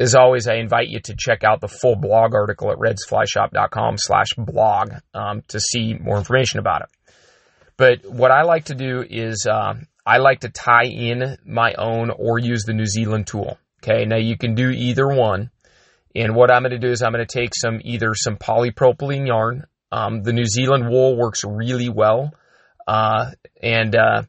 as 0.00 0.14
always, 0.16 0.48
I 0.48 0.56
invite 0.56 0.88
you 0.88 1.00
to 1.00 1.14
check 1.16 1.44
out 1.44 1.60
the 1.60 1.68
full 1.68 1.94
blog 1.94 2.34
article 2.34 2.72
at 2.72 2.78
redsflyshop.com 2.78 3.98
slash 3.98 4.28
blog 4.36 4.94
um, 5.14 5.42
to 5.48 5.60
see 5.60 5.94
more 5.94 6.18
information 6.18 6.58
about 6.58 6.82
it. 6.82 6.88
But 7.76 8.04
what 8.04 8.30
I 8.30 8.42
like 8.42 8.66
to 8.66 8.74
do 8.74 9.04
is 9.08 9.46
uh, 9.48 9.74
I 10.04 10.18
like 10.18 10.40
to 10.40 10.48
tie 10.48 10.86
in 10.86 11.36
my 11.44 11.74
own 11.74 12.10
or 12.10 12.38
use 12.38 12.64
the 12.64 12.72
New 12.72 12.86
Zealand 12.86 13.26
tool. 13.26 13.58
Okay, 13.82 14.06
now 14.06 14.16
you 14.16 14.36
can 14.36 14.54
do 14.54 14.70
either 14.70 15.06
one. 15.06 15.50
And 16.14 16.34
what 16.34 16.50
I'm 16.50 16.62
going 16.62 16.72
to 16.72 16.78
do 16.78 16.90
is 16.90 17.02
I'm 17.02 17.12
going 17.12 17.24
to 17.24 17.32
take 17.32 17.54
some 17.54 17.80
either 17.84 18.14
some 18.14 18.36
polypropylene 18.36 19.26
yarn. 19.26 19.66
Um, 19.92 20.22
the 20.22 20.32
New 20.32 20.46
Zealand 20.46 20.88
wool 20.88 21.16
works 21.16 21.44
really 21.44 21.88
well, 21.88 22.32
uh, 22.86 23.30
and 23.62 23.94
uh, 23.94 24.22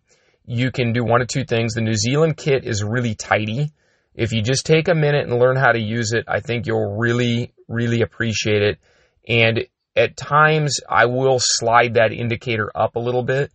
you 0.45 0.71
can 0.71 0.93
do 0.93 1.03
one 1.03 1.21
of 1.21 1.27
two 1.27 1.43
things. 1.43 1.73
The 1.73 1.81
New 1.81 1.95
Zealand 1.95 2.37
kit 2.37 2.63
is 2.63 2.83
really 2.83 3.15
tidy. 3.15 3.71
If 4.15 4.33
you 4.33 4.41
just 4.41 4.65
take 4.65 4.87
a 4.87 4.95
minute 4.95 5.27
and 5.27 5.39
learn 5.39 5.57
how 5.57 5.71
to 5.71 5.79
use 5.79 6.13
it, 6.13 6.25
I 6.27 6.39
think 6.39 6.65
you'll 6.65 6.95
really, 6.97 7.53
really 7.67 8.01
appreciate 8.01 8.61
it. 8.61 8.79
And 9.27 9.67
at 9.95 10.15
times, 10.15 10.79
I 10.89 11.05
will 11.05 11.37
slide 11.39 11.95
that 11.95 12.11
indicator 12.11 12.71
up 12.73 12.95
a 12.95 12.99
little 12.99 13.23
bit. 13.23 13.51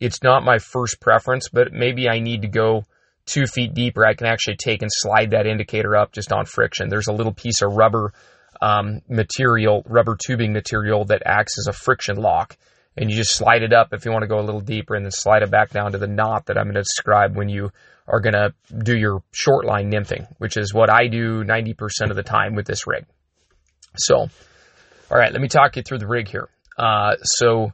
It's 0.00 0.22
not 0.22 0.44
my 0.44 0.58
first 0.58 1.00
preference, 1.00 1.48
but 1.48 1.72
maybe 1.72 2.08
I 2.08 2.20
need 2.20 2.42
to 2.42 2.48
go 2.48 2.84
two 3.26 3.46
feet 3.46 3.74
deeper. 3.74 4.04
I 4.04 4.14
can 4.14 4.26
actually 4.26 4.56
take 4.56 4.82
and 4.82 4.90
slide 4.92 5.32
that 5.32 5.46
indicator 5.46 5.96
up 5.96 6.12
just 6.12 6.32
on 6.32 6.46
friction. 6.46 6.88
There's 6.88 7.08
a 7.08 7.12
little 7.12 7.34
piece 7.34 7.60
of 7.62 7.74
rubber 7.74 8.12
um, 8.60 9.00
material, 9.08 9.82
rubber 9.86 10.16
tubing 10.16 10.52
material 10.52 11.04
that 11.06 11.22
acts 11.24 11.58
as 11.58 11.66
a 11.66 11.72
friction 11.72 12.16
lock. 12.16 12.56
And 12.96 13.10
you 13.10 13.16
just 13.16 13.34
slide 13.34 13.62
it 13.62 13.72
up 13.72 13.92
if 13.92 14.04
you 14.04 14.10
want 14.10 14.22
to 14.22 14.28
go 14.28 14.40
a 14.40 14.42
little 14.42 14.60
deeper 14.60 14.94
and 14.94 15.04
then 15.04 15.12
slide 15.12 15.42
it 15.42 15.50
back 15.50 15.70
down 15.70 15.92
to 15.92 15.98
the 15.98 16.06
knot 16.06 16.46
that 16.46 16.58
I'm 16.58 16.64
going 16.64 16.74
to 16.74 16.82
describe 16.82 17.36
when 17.36 17.48
you 17.48 17.70
are 18.06 18.20
going 18.20 18.34
to 18.34 18.52
do 18.82 18.96
your 18.96 19.22
short 19.32 19.64
line 19.64 19.90
nymphing, 19.90 20.26
which 20.38 20.56
is 20.56 20.74
what 20.74 20.90
I 20.90 21.06
do 21.06 21.44
90% 21.44 22.10
of 22.10 22.16
the 22.16 22.22
time 22.22 22.54
with 22.54 22.66
this 22.66 22.86
rig. 22.86 23.06
So, 23.96 24.16
all 24.16 24.28
right, 25.18 25.32
let 25.32 25.40
me 25.40 25.48
talk 25.48 25.76
you 25.76 25.82
through 25.82 25.98
the 25.98 26.08
rig 26.08 26.28
here. 26.28 26.48
Uh, 26.76 27.16
so 27.22 27.72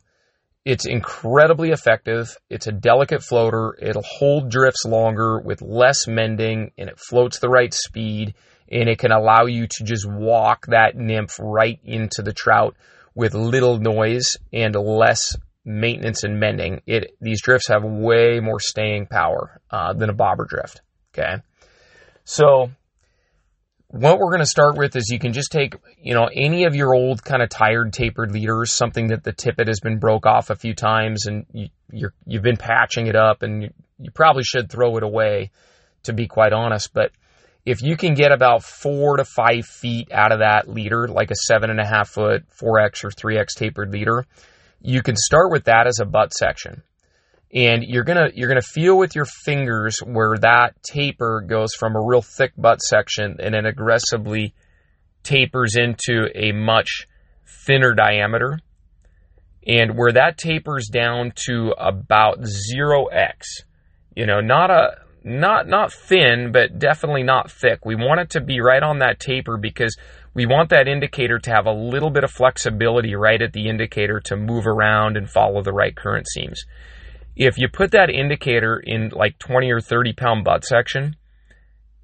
it's 0.64 0.87
incredibly 0.87 1.70
effective. 1.70 2.37
It's 2.51 2.66
a 2.66 2.72
delicate 2.72 3.22
floater. 3.22 3.77
It'll 3.81 4.03
hold 4.03 4.51
drifts 4.51 4.85
longer 4.85 5.40
with 5.40 5.62
less 5.62 6.07
mending 6.07 6.72
and 6.77 6.88
it 6.88 6.99
floats 6.99 7.38
the 7.38 7.49
right 7.49 7.72
speed 7.72 8.35
and 8.70 8.88
it 8.88 8.98
can 8.98 9.12
allow 9.12 9.46
you 9.46 9.66
to 9.66 9.85
just 9.85 10.09
walk 10.09 10.66
that 10.66 10.96
nymph 10.96 11.38
right 11.38 11.79
into 11.85 12.22
the 12.22 12.33
trout 12.33 12.76
with 13.14 13.35
little 13.35 13.79
noise 13.79 14.37
and 14.52 14.74
less 14.74 15.37
maintenance 15.64 16.22
and 16.22 16.38
mending. 16.38 16.83
It 16.87 17.16
these 17.20 17.42
drifts 17.42 17.68
have 17.68 17.83
way 17.85 18.40
more 18.40 18.61
staying 18.61 19.07
power 19.07 19.61
uh, 19.70 19.92
than 19.94 20.11
a 20.11 20.14
bobber 20.14 20.44
drift. 20.44 20.81
Okay, 21.12 21.42
so 22.24 22.70
what 23.88 24.18
we're 24.18 24.31
going 24.31 24.40
to 24.40 24.46
start 24.46 24.76
with 24.76 24.96
is 24.96 25.09
you 25.11 25.18
can 25.18 25.33
just 25.33 25.52
take, 25.52 25.74
you 26.00 26.14
know, 26.14 26.29
any 26.33 26.64
of 26.64 26.74
your 26.74 26.94
old 26.94 27.22
kind 27.22 27.42
of 27.42 27.48
tired 27.48 27.92
tapered 27.92 28.33
leaders, 28.33 28.72
something 28.72 29.09
that 29.09 29.22
the 29.22 29.33
tippet 29.33 29.68
has 29.68 29.81
been 29.81 29.98
broke 29.98 30.26
off 30.26 30.50
a 30.50 30.57
few 30.57 30.74
times 30.74 31.26
and 31.26 31.46
you, 31.52 31.68
you're, 31.92 32.12
you've 32.26 32.42
been 32.42 32.57
patching 32.57 33.07
it 33.07 33.16
up 33.16 33.42
and 33.42 33.62
you, 33.62 33.70
you 33.98 34.11
probably 34.11 34.42
should 34.42 34.70
throw 34.70 34.96
it 34.96 35.02
away 35.02 35.50
to 36.02 36.12
be 36.12 36.26
quite 36.26 36.52
honest. 36.52 36.92
But 36.92 37.12
if 37.66 37.83
you 37.83 37.96
can 37.96 38.14
get 38.14 38.31
about 38.31 38.62
four 38.62 39.16
to 39.16 39.24
five 39.24 39.66
feet 39.66 40.12
out 40.12 40.31
of 40.31 40.38
that 40.38 40.68
leader, 40.68 41.09
like 41.09 41.33
a 41.33 41.35
seven 41.35 41.68
and 41.68 41.81
a 41.81 41.85
half 41.85 42.09
foot 42.09 42.44
4X 42.62 43.02
or 43.05 43.11
3X 43.11 43.55
tapered 43.57 43.92
leader, 43.92 44.24
you 44.81 45.02
can 45.02 45.16
start 45.16 45.50
with 45.50 45.64
that 45.64 45.88
as 45.88 45.98
a 46.00 46.05
butt 46.05 46.33
section. 46.33 46.85
And 47.52 47.83
you're 47.83 48.05
gonna 48.05 48.29
you're 48.35 48.48
gonna 48.48 48.62
feel 48.62 48.96
with 48.96 49.16
your 49.16 49.24
fingers 49.24 49.98
where 50.05 50.37
that 50.38 50.81
taper 50.85 51.44
goes 51.46 51.74
from 51.74 51.96
a 51.96 52.00
real 52.00 52.22
thick 52.22 52.52
butt 52.57 52.81
section 52.83 53.37
and 53.40 53.55
then 53.55 53.66
aggressively 53.66 54.55
tapers 55.24 55.74
into 55.76 56.29
a 56.35 56.52
much 56.52 57.09
thinner 57.66 57.94
diameter. 57.94 58.61
And 59.66 59.96
where 59.96 60.12
that 60.12 60.38
tapers 60.38 60.88
down 60.92 61.33
to 61.46 61.74
about 61.76 62.42
0x, 62.42 63.64
you 64.14 64.26
know, 64.26 64.40
not 64.40 64.70
a 64.70 65.05
not 65.26 65.66
not 65.66 65.92
thin, 65.92 66.52
but 66.52 66.78
definitely 66.78 67.24
not 67.24 67.50
thick. 67.50 67.84
We 67.84 67.96
want 67.96 68.20
it 68.20 68.30
to 68.30 68.40
be 68.40 68.60
right 68.60 68.82
on 68.82 69.00
that 69.00 69.18
taper 69.18 69.56
because 69.56 69.96
we 70.34 70.46
want 70.46 70.70
that 70.70 70.86
indicator 70.86 71.40
to 71.40 71.50
have 71.50 71.66
a 71.66 71.72
little 71.72 72.10
bit 72.10 72.22
of 72.22 72.30
flexibility 72.30 73.16
right 73.16 73.42
at 73.42 73.52
the 73.52 73.68
indicator 73.68 74.20
to 74.26 74.36
move 74.36 74.66
around 74.68 75.16
and 75.16 75.28
follow 75.28 75.62
the 75.62 75.72
right 75.72 75.96
current 75.96 76.28
seams. 76.28 76.64
If 77.34 77.58
you 77.58 77.68
put 77.68 77.90
that 77.90 78.08
indicator 78.08 78.78
in 78.78 79.08
like 79.08 79.36
20 79.40 79.68
or 79.72 79.80
30 79.80 80.12
pound 80.12 80.44
butt 80.44 80.64
section, 80.64 81.16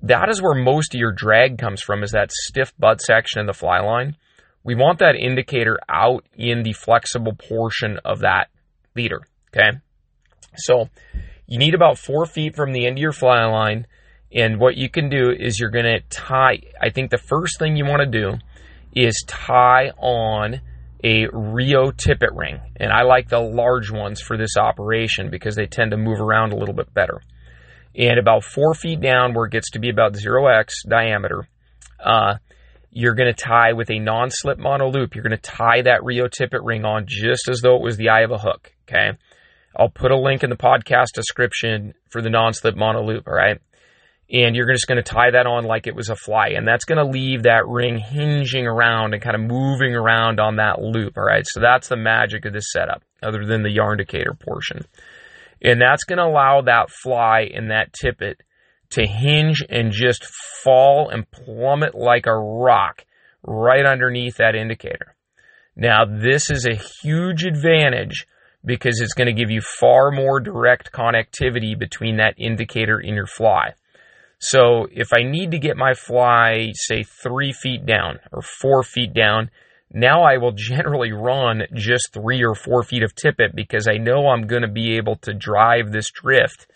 that 0.03 0.29
is 0.29 0.43
where 0.43 0.55
most 0.55 0.93
of 0.93 0.99
your 0.99 1.13
drag 1.13 1.59
comes 1.59 1.81
from 1.81 2.03
is 2.03 2.11
that 2.11 2.33
stiff 2.33 2.73
butt 2.77 3.01
section 3.01 3.39
in 3.39 3.47
the 3.47 3.55
fly 3.55 3.79
line. 3.79 4.17
We 4.65 4.75
want 4.75 4.99
that 4.99 5.15
indicator 5.15 5.79
out 5.89 6.25
in 6.35 6.65
the 6.65 6.73
flexible 6.73 7.35
portion 7.35 8.01
of 8.05 8.21
that 8.21 8.49
leader. 8.97 9.21
Okay. 9.55 9.79
So 10.57 10.89
you 11.53 11.59
need 11.59 11.75
about 11.75 11.99
four 11.99 12.25
feet 12.25 12.57
from 12.57 12.73
the 12.73 12.87
end 12.87 12.97
of 12.97 13.03
your 13.03 13.13
fly 13.13 13.45
line. 13.45 13.87
And 14.35 14.59
what 14.59 14.75
you 14.75 14.89
can 14.89 15.11
do 15.11 15.31
is 15.31 15.61
you're 15.61 15.69
going 15.69 15.85
to 15.85 16.01
tie, 16.09 16.63
I 16.81 16.89
think 16.89 17.11
the 17.11 17.19
first 17.19 17.59
thing 17.59 17.77
you 17.77 17.85
want 17.85 18.01
to 18.01 18.07
do 18.07 18.39
is 18.97 19.23
tie 19.29 19.91
on 19.99 20.63
a 21.05 21.27
Rio 21.31 21.91
tippet 21.91 22.31
ring. 22.33 22.59
And 22.77 22.91
I 22.91 23.03
like 23.03 23.29
the 23.29 23.39
large 23.39 23.91
ones 23.91 24.23
for 24.23 24.39
this 24.39 24.57
operation 24.57 25.29
because 25.29 25.55
they 25.55 25.67
tend 25.67 25.91
to 25.91 25.99
move 25.99 26.23
around 26.23 26.55
a 26.55 26.57
little 26.57 26.75
bit 26.75 26.95
better. 26.95 27.21
And 27.95 28.19
about 28.19 28.45
four 28.45 28.73
feet 28.73 29.03
down, 29.03 29.35
where 29.35 29.45
it 29.45 29.53
gets 29.53 29.73
to 29.73 29.79
be 29.79 29.91
about 29.91 30.15
0x 30.15 30.89
diameter, 30.89 31.47
uh, 32.03 32.37
you're 32.91 33.15
going 33.15 33.31
to 33.31 33.39
tie 33.39 33.75
with 33.75 33.91
a 33.91 33.99
non 33.99 34.31
slip 34.31 34.59
mono 34.59 34.91
loop. 34.91 35.15
You're 35.15 35.25
going 35.25 35.37
to 35.37 35.51
tie 35.51 35.83
that 35.83 36.03
Rio 36.03 36.29
tippet 36.29 36.63
ring 36.63 36.87
on 36.87 37.05
just 37.07 37.51
as 37.51 37.61
though 37.61 37.77
it 37.77 37.83
was 37.83 37.99
the 37.99 38.09
eye 38.09 38.23
of 38.23 38.31
a 38.31 38.39
hook. 38.39 38.73
Okay. 38.89 39.19
I'll 39.77 39.89
put 39.89 40.11
a 40.11 40.19
link 40.19 40.43
in 40.43 40.51
the 40.51 40.57
podcast 40.57 41.13
description 41.15 41.95
for 42.11 42.21
the 42.23 42.31
non-slip 42.31 42.77
mono 42.77 43.03
loop, 43.03 43.27
all 43.27 43.35
right? 43.35 43.59
And 44.31 44.57
you're 44.57 44.73
just 44.73 44.87
going 44.87 44.97
to 44.97 45.03
tie 45.03 45.31
that 45.33 45.47
on 45.47 45.65
like 45.65 45.87
it 45.87 45.95
was 45.95 46.09
a 46.09 46.17
fly. 46.17 46.51
And 46.57 46.67
that's 46.67 46.85
going 46.85 46.99
to 46.99 47.11
leave 47.11 47.43
that 47.43 47.67
ring 47.67 47.99
hinging 47.99 48.67
around 48.67 49.13
and 49.13 49.23
kind 49.23 49.37
of 49.37 49.43
moving 49.43 49.95
around 49.95 50.41
on 50.41 50.57
that 50.57 50.81
loop, 50.81 51.19
all 51.19 51.25
right? 51.25 51.45
So 51.47 51.61
that's 51.61 51.89
the 51.89 51.97
magic 51.97 52.45
of 52.47 52.53
this 52.53 52.73
setup, 52.73 53.03
other 53.23 53.45
than 53.45 53.63
the 53.63 53.71
yarn 53.71 54.01
indicator 54.01 54.35
portion. 54.35 54.87
And 55.61 55.81
that's 55.81 56.05
going 56.05 56.19
to 56.19 56.25
allow 56.25 56.63
that 56.63 56.91
fly 56.91 57.51
and 57.53 57.71
that 57.71 57.93
tippet 57.93 58.43
to 58.91 59.07
hinge 59.07 59.65
and 59.69 59.93
just 59.93 60.25
fall 60.63 61.09
and 61.09 61.31
plummet 61.31 61.95
like 61.95 62.27
a 62.27 62.35
rock 62.35 63.05
right 63.43 63.87
underneath 63.87 64.37
that 64.37 64.55
indicator. 64.55 65.15
Now, 65.77 66.05
this 66.05 66.51
is 66.51 66.67
a 66.67 66.81
huge 67.03 67.45
advantage 67.45 68.27
because 68.65 69.01
it's 69.01 69.15
going 69.15 69.27
to 69.27 69.33
give 69.33 69.51
you 69.51 69.61
far 69.61 70.11
more 70.11 70.41
direct 70.41 70.93
connectivity 70.93 71.79
between 71.79 72.17
that 72.17 72.35
indicator 72.39 72.99
and 72.99 73.15
your 73.15 73.27
fly. 73.27 73.75
So 74.39 74.89
if 74.91 75.13
I 75.13 75.23
need 75.23 75.53
to 75.53 75.59
get 75.59 75.77
my 75.77 75.95
fly, 75.95 76.73
say, 76.75 77.05
three 77.05 77.53
feet 77.53 77.87
down 77.87 78.19
or 78.33 78.43
four 78.43 78.83
feet 78.83 79.15
down, 79.15 79.51
now 79.93 80.23
I 80.23 80.39
will 80.39 80.53
generally 80.57 81.13
run 81.13 81.63
just 81.75 82.13
three 82.13 82.43
or 82.45 82.55
four 82.55 82.83
feet 82.83 83.03
of 83.03 83.15
tippet 83.15 83.55
because 83.55 83.87
I 83.87 83.99
know 83.99 84.29
I'm 84.29 84.47
going 84.47 84.63
to 84.63 84.69
be 84.69 84.97
able 84.97 85.17
to 85.23 85.33
drive 85.33 85.93
this 85.93 86.11
drift 86.11 86.67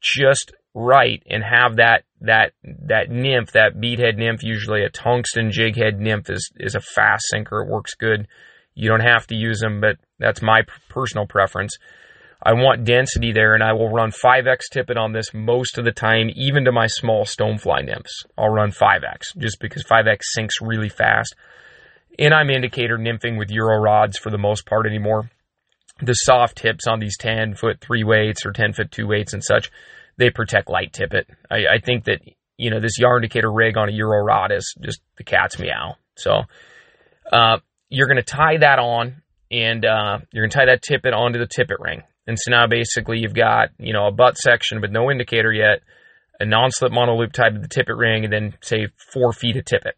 just 0.00 0.52
right 0.74 1.22
and 1.28 1.42
have 1.42 1.76
that 1.76 2.04
that 2.20 2.52
that 2.62 3.10
nymph, 3.10 3.52
that 3.52 3.76
beadhead 3.76 4.16
nymph, 4.16 4.42
usually 4.42 4.84
a 4.84 4.90
tungsten 4.90 5.50
jighead 5.50 5.98
nymph 5.98 6.30
is 6.30 6.50
is 6.56 6.74
a 6.74 6.80
fast 6.80 7.24
sinker. 7.30 7.62
It 7.62 7.68
works 7.68 7.94
good. 7.94 8.28
You 8.78 8.88
don't 8.88 9.00
have 9.00 9.26
to 9.26 9.34
use 9.34 9.58
them, 9.58 9.80
but 9.80 9.96
that's 10.20 10.40
my 10.40 10.62
personal 10.88 11.26
preference. 11.26 11.76
I 12.40 12.52
want 12.52 12.84
density 12.84 13.32
there, 13.32 13.54
and 13.54 13.62
I 13.62 13.72
will 13.72 13.90
run 13.90 14.12
5x 14.12 14.70
tippet 14.70 14.96
on 14.96 15.12
this 15.12 15.34
most 15.34 15.78
of 15.78 15.84
the 15.84 15.90
time, 15.90 16.30
even 16.36 16.64
to 16.64 16.70
my 16.70 16.86
small 16.86 17.24
stonefly 17.24 17.84
nymphs. 17.84 18.24
I'll 18.38 18.50
run 18.50 18.70
5x 18.70 19.36
just 19.36 19.58
because 19.58 19.82
5x 19.82 20.20
sinks 20.32 20.54
really 20.62 20.88
fast. 20.88 21.34
And 22.20 22.32
I'm 22.32 22.50
indicator 22.50 22.96
nymphing 22.96 23.36
with 23.36 23.50
Euro 23.50 23.80
rods 23.80 24.16
for 24.16 24.30
the 24.30 24.38
most 24.38 24.64
part 24.64 24.86
anymore. 24.86 25.28
The 26.00 26.14
soft 26.14 26.58
tips 26.58 26.86
on 26.86 27.00
these 27.00 27.18
10 27.18 27.56
foot 27.56 27.80
three 27.80 28.04
weights 28.04 28.46
or 28.46 28.52
10 28.52 28.74
foot 28.74 28.92
two 28.92 29.08
weights 29.08 29.32
and 29.32 29.42
such, 29.42 29.72
they 30.18 30.30
protect 30.30 30.70
light 30.70 30.92
tippet. 30.92 31.26
I, 31.50 31.56
I 31.56 31.78
think 31.84 32.04
that, 32.04 32.20
you 32.56 32.70
know, 32.70 32.78
this 32.78 33.00
yarn 33.00 33.24
indicator 33.24 33.52
rig 33.52 33.76
on 33.76 33.88
a 33.88 33.92
Euro 33.92 34.22
rod 34.22 34.52
is 34.52 34.72
just 34.80 35.00
the 35.16 35.24
cat's 35.24 35.58
meow. 35.58 35.96
So, 36.16 36.42
uh, 37.32 37.58
you're 37.88 38.06
going 38.06 38.16
to 38.16 38.22
tie 38.22 38.58
that 38.60 38.78
on 38.78 39.22
and 39.50 39.84
uh, 39.84 40.18
you're 40.32 40.44
going 40.44 40.50
to 40.50 40.58
tie 40.58 40.66
that 40.66 40.82
tippet 40.82 41.14
onto 41.14 41.38
the 41.38 41.46
tippet 41.46 41.78
ring. 41.80 42.02
And 42.26 42.38
so 42.38 42.50
now 42.50 42.66
basically 42.66 43.18
you've 43.18 43.34
got, 43.34 43.70
you 43.78 43.92
know, 43.92 44.06
a 44.06 44.12
butt 44.12 44.36
section 44.36 44.80
with 44.80 44.90
no 44.90 45.10
indicator 45.10 45.52
yet, 45.52 45.80
a 46.38 46.44
non-slip 46.44 46.92
mono 46.92 47.16
loop 47.16 47.32
tied 47.32 47.54
to 47.54 47.60
the 47.60 47.68
tippet 47.68 47.96
ring, 47.96 48.24
and 48.24 48.32
then 48.32 48.54
say 48.60 48.88
four 49.12 49.32
feet 49.32 49.56
of 49.56 49.64
tippet. 49.64 49.96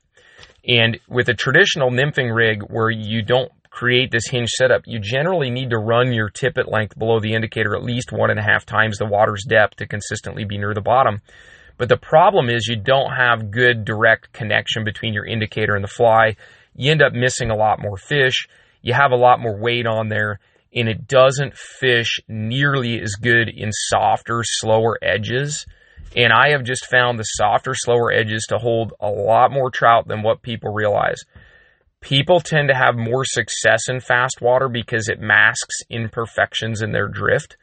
And 0.66 0.98
with 1.08 1.28
a 1.28 1.34
traditional 1.34 1.90
nymphing 1.90 2.34
rig 2.34 2.62
where 2.62 2.90
you 2.90 3.22
don't 3.22 3.50
create 3.70 4.10
this 4.10 4.28
hinge 4.28 4.50
setup, 4.50 4.82
you 4.86 5.00
generally 5.00 5.50
need 5.50 5.70
to 5.70 5.78
run 5.78 6.12
your 6.12 6.28
tippet 6.28 6.70
length 6.70 6.98
below 6.98 7.20
the 7.20 7.34
indicator 7.34 7.74
at 7.74 7.82
least 7.82 8.12
one 8.12 8.30
and 8.30 8.38
a 8.38 8.42
half 8.42 8.64
times 8.66 8.98
the 8.98 9.06
water's 9.06 9.44
depth 9.48 9.76
to 9.76 9.86
consistently 9.86 10.44
be 10.44 10.58
near 10.58 10.74
the 10.74 10.80
bottom. 10.80 11.22
But 11.78 11.88
the 11.88 11.96
problem 11.96 12.50
is 12.50 12.66
you 12.66 12.76
don't 12.76 13.10
have 13.10 13.50
good 13.50 13.84
direct 13.84 14.32
connection 14.32 14.84
between 14.84 15.14
your 15.14 15.26
indicator 15.26 15.74
and 15.74 15.82
the 15.82 15.88
fly 15.88 16.36
you 16.74 16.90
end 16.90 17.02
up 17.02 17.12
missing 17.12 17.50
a 17.50 17.56
lot 17.56 17.80
more 17.80 17.96
fish. 17.96 18.48
You 18.82 18.94
have 18.94 19.12
a 19.12 19.16
lot 19.16 19.40
more 19.40 19.58
weight 19.58 19.86
on 19.86 20.08
there, 20.08 20.40
and 20.74 20.88
it 20.88 21.06
doesn't 21.06 21.56
fish 21.56 22.20
nearly 22.28 23.00
as 23.00 23.14
good 23.20 23.48
in 23.48 23.70
softer, 23.72 24.42
slower 24.44 24.98
edges. 25.02 25.66
And 26.16 26.32
I 26.32 26.50
have 26.50 26.64
just 26.64 26.86
found 26.86 27.18
the 27.18 27.24
softer, 27.24 27.72
slower 27.74 28.12
edges 28.12 28.46
to 28.48 28.58
hold 28.58 28.94
a 29.00 29.08
lot 29.08 29.52
more 29.52 29.70
trout 29.70 30.08
than 30.08 30.22
what 30.22 30.42
people 30.42 30.72
realize. 30.72 31.20
People 32.00 32.40
tend 32.40 32.68
to 32.68 32.74
have 32.74 32.96
more 32.96 33.24
success 33.24 33.88
in 33.88 34.00
fast 34.00 34.40
water 34.40 34.68
because 34.68 35.08
it 35.08 35.20
masks 35.20 35.82
imperfections 35.90 36.82
in 36.82 36.92
their 36.92 37.08
drift. 37.08 37.56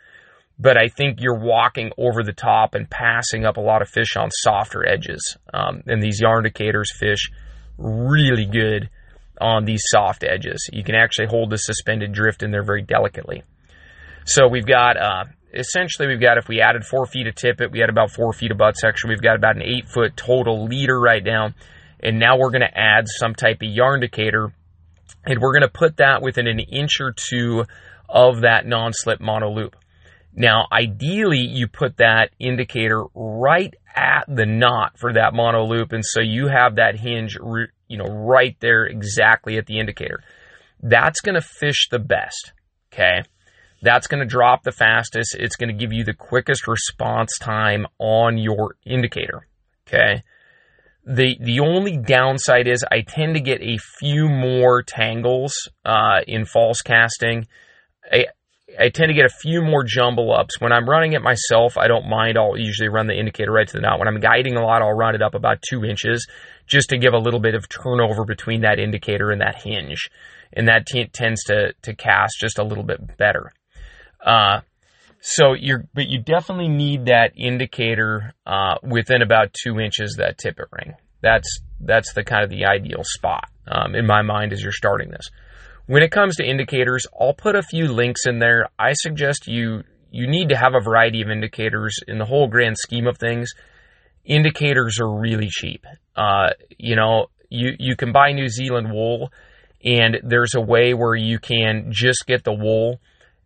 But 0.60 0.78
I 0.78 0.88
think 0.88 1.20
you're 1.22 1.40
walking 1.40 1.92
over 1.98 2.24
the 2.24 2.34
top 2.34 2.74
and 2.74 2.90
passing 2.90 3.46
up 3.46 3.58
a 3.58 3.62
lot 3.62 3.82
of 3.82 3.90
fish 3.90 4.16
on 4.16 4.30
softer 4.32 4.88
edges. 4.88 5.38
Um, 5.54 5.84
and 5.88 6.02
these 6.02 6.20
yarn 6.22 6.40
indicators 6.40 6.92
fish 7.00 7.30
really 7.78 8.46
good 8.46 8.90
on 9.40 9.66
these 9.66 9.84
soft 9.86 10.24
edges. 10.24 10.70
You 10.72 10.84
can 10.84 10.96
actually 10.96 11.28
hold 11.28 11.50
the 11.50 11.58
suspended 11.58 12.14
drift 12.14 12.44
in 12.44 12.52
there 12.52 12.64
very 12.64 12.82
delicately. 12.82 13.44
So 14.26 14.48
we've 14.48 14.66
got, 14.66 14.98
uh, 14.98 15.26
essentially 15.54 16.08
we've 16.08 16.22
got, 16.22 16.38
if 16.38 16.48
we 16.48 16.62
added 16.62 16.86
four 16.86 17.06
feet 17.06 17.28
of 17.28 17.36
tippet, 17.36 17.72
we 17.72 17.80
had 17.80 17.90
about 17.90 18.12
four 18.12 18.34
feet 18.34 18.52
of 18.52 18.58
butt 18.58 18.76
section. 18.78 19.10
We've 19.10 19.22
got 19.22 19.36
about 19.36 19.56
an 19.56 19.64
eight 19.64 19.88
foot 19.88 20.18
total 20.18 20.66
leader 20.66 21.00
right 21.00 21.24
now. 21.24 21.54
And 22.00 22.20
now 22.20 22.38
we're 22.38 22.52
going 22.52 22.62
to 22.62 22.78
add 22.78 23.06
some 23.08 23.34
type 23.34 23.58
of 23.62 23.70
yarn 23.70 23.96
indicator 23.96 24.54
and 25.28 25.42
we're 25.42 25.52
going 25.52 25.64
to 25.64 25.68
put 25.68 25.98
that 25.98 26.22
within 26.22 26.48
an 26.48 26.60
inch 26.60 27.02
or 27.02 27.12
two 27.12 27.66
of 28.08 28.42
that 28.42 28.66
non-slip 28.66 29.20
mono 29.20 29.50
loop. 29.50 29.76
Now, 30.34 30.68
ideally, 30.72 31.40
you 31.40 31.68
put 31.68 31.98
that 31.98 32.30
indicator 32.40 33.04
right 33.14 33.74
at 33.98 34.26
the 34.28 34.46
knot 34.46 34.98
for 34.98 35.14
that 35.14 35.34
mono 35.34 35.66
loop, 35.66 35.92
and 35.92 36.06
so 36.06 36.22
you 36.22 36.48
have 36.48 36.76
that 36.76 36.96
hinge 37.00 37.38
you 37.88 37.98
know, 37.98 38.06
right 38.06 38.56
there 38.60 38.86
exactly 38.86 39.58
at 39.58 39.66
the 39.66 39.80
indicator. 39.80 40.22
That's 40.82 41.20
going 41.22 41.36
to 41.36 41.42
fish 41.42 41.88
the 41.90 42.00
best. 42.00 42.54
Okay. 42.94 43.24
That's 43.82 44.08
going 44.08 44.20
to 44.20 44.26
drop 44.26 44.64
the 44.64 44.72
fastest. 44.72 45.36
It's 45.40 45.56
going 45.56 45.70
to 45.70 45.76
give 45.76 45.94
you 45.94 46.04
the 46.04 46.14
quickest 46.14 46.68
response 46.68 47.38
time 47.40 47.88
on 48.00 48.38
your 48.38 48.76
indicator. 48.86 49.48
Okay. 49.88 50.24
The, 51.06 51.38
the 51.40 51.62
only 51.62 51.98
downside 51.98 52.68
is 52.68 52.84
I 52.92 53.02
tend 53.02 53.36
to 53.36 53.40
get 53.40 53.62
a 53.62 53.78
few 54.00 54.28
more 54.28 54.84
tangles, 54.84 55.54
uh, 55.86 56.20
in 56.28 56.46
false 56.46 56.82
casting. 56.82 57.48
I, 58.12 58.26
I 58.78 58.90
tend 58.90 59.10
to 59.10 59.14
get 59.14 59.26
a 59.26 59.30
few 59.30 59.62
more 59.62 59.84
jumble 59.84 60.34
ups. 60.34 60.60
When 60.60 60.74
I'm 60.74 60.90
running 60.90 61.14
it 61.14 61.22
myself, 61.22 61.78
I 61.78 61.88
don't 61.88 62.10
mind. 62.10 62.38
I'll 62.38 62.58
usually 62.58 62.90
run 62.90 63.08
the 63.08 63.18
indicator 63.18 63.52
right 63.52 63.68
to 63.68 63.74
the 63.74 63.80
knot. 63.80 63.98
When 63.98 64.10
I'm 64.10 64.20
guiding 64.20 64.58
a 64.58 64.62
lot, 64.62 64.82
I'll 64.82 64.92
run 64.92 65.16
it 65.16 65.22
up 65.22 65.36
about 65.36 65.62
two 65.62 65.86
inches 65.86 66.28
just 66.68 66.90
to 66.90 66.98
give 66.98 67.14
a 67.14 67.18
little 67.18 67.40
bit 67.40 67.56
of 67.56 67.70
turnover 67.70 68.26
between 68.26 68.62
that 68.62 68.78
indicator 68.78 69.32
and 69.32 69.40
that 69.40 69.62
hinge. 69.62 70.10
And 70.52 70.68
that 70.68 70.86
t- 70.86 71.08
tends 71.08 71.46
to, 71.46 71.74
to 71.84 71.96
cast 71.96 72.34
just 72.42 72.60
a 72.60 72.64
little 72.64 72.84
bit 72.84 73.18
better. 73.18 73.54
Uh, 74.24 74.62
so 75.22 75.54
you're, 75.54 75.86
but 75.94 76.08
you 76.08 76.22
definitely 76.22 76.68
need 76.68 77.06
that 77.06 77.32
indicator, 77.38 78.34
uh, 78.46 78.76
within 78.84 79.22
about 79.22 79.54
two 79.54 79.80
inches 79.80 80.14
of 80.14 80.26
that 80.26 80.38
tippet 80.38 80.68
ring. 80.72 80.96
That's, 81.22 81.62
that's 81.80 82.14
the 82.14 82.24
kind 82.24 82.44
of 82.44 82.50
the 82.50 82.66
ideal 82.66 83.04
spot, 83.04 83.46
um, 83.68 83.96
in 83.96 84.06
my 84.06 84.24
mind 84.24 84.52
as 84.52 84.62
you're 84.62 84.72
starting 84.72 85.10
this. 85.10 85.30
When 85.88 86.04
it 86.04 86.12
comes 86.12 86.36
to 86.36 86.46
indicators, 86.46 87.06
I'll 87.20 87.34
put 87.34 87.56
a 87.56 87.64
few 87.64 87.88
links 87.88 88.26
in 88.26 88.40
there. 88.40 88.68
I 88.78 88.94
suggest 88.94 89.48
you, 89.48 89.84
you 90.12 90.28
need 90.28 90.50
to 90.50 90.58
have 90.58 90.76
a 90.76 90.82
variety 90.84 91.22
of 91.22 91.30
indicators 91.30 91.98
in 92.08 92.18
the 92.18 92.26
whole 92.26 92.48
grand 92.48 92.78
scheme 92.78 93.08
of 93.08 93.18
things 93.18 93.50
indicators 94.26 95.00
are 95.00 95.10
really 95.10 95.48
cheap. 95.50 95.86
Uh, 96.14 96.50
you 96.78 96.98
know, 96.98 97.28
you, 97.50 97.72
you 97.80 97.96
can 97.96 98.12
buy 98.12 98.34
New 98.34 98.50
Zealand 98.50 98.92
wool 98.92 99.32
And 99.84 100.18
there's 100.24 100.56
a 100.56 100.62
way 100.62 100.94
where 100.94 101.16
you 101.16 101.40
can 101.40 101.92
just 101.92 102.26
get 102.28 102.44
the 102.44 102.54
wool, 102.54 103.00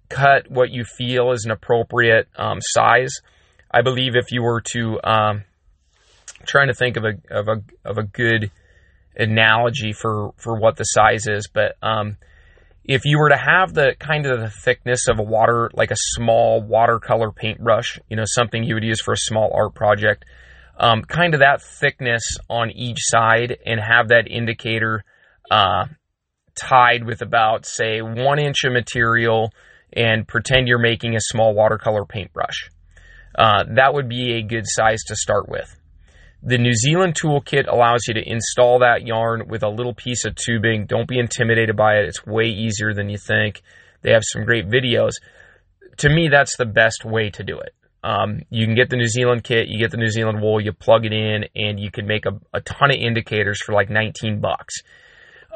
cut 0.09 0.49
what 0.49 0.71
you 0.71 0.85
feel 0.85 1.31
is 1.31 1.45
an 1.45 1.51
appropriate 1.51 2.27
um, 2.35 2.59
size. 2.61 3.13
I 3.69 3.81
believe 3.81 4.15
if 4.15 4.31
you 4.31 4.41
were 4.41 4.61
to, 4.71 4.99
um, 5.03 5.43
trying 6.45 6.67
to 6.67 6.73
think 6.73 6.97
of 6.97 7.03
a, 7.03 7.13
of 7.29 7.47
a, 7.47 7.63
of 7.87 7.97
a 7.97 8.03
good 8.03 8.51
analogy 9.15 9.93
for, 9.93 10.33
for 10.37 10.59
what 10.59 10.77
the 10.77 10.83
size 10.83 11.27
is, 11.27 11.47
but, 11.53 11.75
um, 11.81 12.17
if 12.83 13.05
you 13.05 13.19
were 13.19 13.29
to 13.29 13.37
have 13.37 13.73
the 13.73 13.95
kind 13.99 14.25
of 14.25 14.39
the 14.39 14.49
thickness 14.49 15.07
of 15.07 15.19
a 15.19 15.23
water, 15.23 15.69
like 15.73 15.91
a 15.91 15.97
small 15.97 16.61
watercolor 16.61 17.31
paintbrush, 17.31 17.99
you 18.09 18.17
know, 18.17 18.23
something 18.25 18.63
you 18.63 18.73
would 18.75 18.83
use 18.83 19.01
for 19.01 19.13
a 19.13 19.17
small 19.17 19.51
art 19.53 19.75
project, 19.75 20.25
um, 20.77 21.03
kind 21.03 21.33
of 21.33 21.41
that 21.41 21.61
thickness 21.61 22.23
on 22.49 22.71
each 22.71 22.97
side 22.99 23.57
and 23.65 23.79
have 23.79 24.07
that 24.07 24.27
indicator 24.29 25.03
uh, 25.51 25.85
tied 26.55 27.05
with 27.05 27.21
about, 27.21 27.65
say, 27.65 28.01
one 28.01 28.39
inch 28.39 28.63
of 28.63 28.73
material 28.73 29.51
and 29.93 30.27
pretend 30.27 30.67
you're 30.67 30.79
making 30.79 31.15
a 31.15 31.21
small 31.21 31.53
watercolor 31.53 32.05
paintbrush. 32.05 32.69
Uh, 33.37 33.63
that 33.75 33.93
would 33.93 34.09
be 34.09 34.37
a 34.37 34.41
good 34.41 34.65
size 34.65 35.03
to 35.07 35.15
start 35.15 35.47
with. 35.47 35.75
The 36.43 36.57
New 36.57 36.73
Zealand 36.73 37.13
toolkit 37.13 37.67
allows 37.67 38.07
you 38.07 38.15
to 38.15 38.27
install 38.27 38.79
that 38.79 39.05
yarn 39.05 39.47
with 39.47 39.61
a 39.61 39.69
little 39.69 39.93
piece 39.93 40.25
of 40.25 40.33
tubing. 40.33 40.87
Don't 40.87 41.07
be 41.07 41.19
intimidated 41.19 41.77
by 41.77 41.97
it. 41.97 42.05
It's 42.05 42.25
way 42.25 42.45
easier 42.45 42.95
than 42.95 43.09
you 43.09 43.19
think. 43.19 43.61
They 44.01 44.11
have 44.11 44.23
some 44.25 44.43
great 44.43 44.67
videos. 44.67 45.11
To 45.97 46.09
me, 46.09 46.29
that's 46.29 46.57
the 46.57 46.65
best 46.65 47.05
way 47.05 47.29
to 47.29 47.43
do 47.43 47.59
it. 47.59 47.75
Um, 48.03 48.41
you 48.49 48.65
can 48.65 48.73
get 48.73 48.89
the 48.89 48.95
New 48.95 49.07
Zealand 49.07 49.43
kit, 49.43 49.67
you 49.67 49.77
get 49.77 49.91
the 49.91 49.97
New 49.97 50.09
Zealand 50.09 50.41
wool, 50.41 50.59
you 50.59 50.73
plug 50.73 51.05
it 51.05 51.13
in, 51.13 51.45
and 51.55 51.79
you 51.79 51.91
can 51.91 52.07
make 52.07 52.25
a, 52.25 52.31
a 52.51 52.59
ton 52.61 52.89
of 52.89 52.97
indicators 52.97 53.61
for 53.61 53.73
like 53.73 53.91
19 53.91 54.41
bucks. 54.41 54.81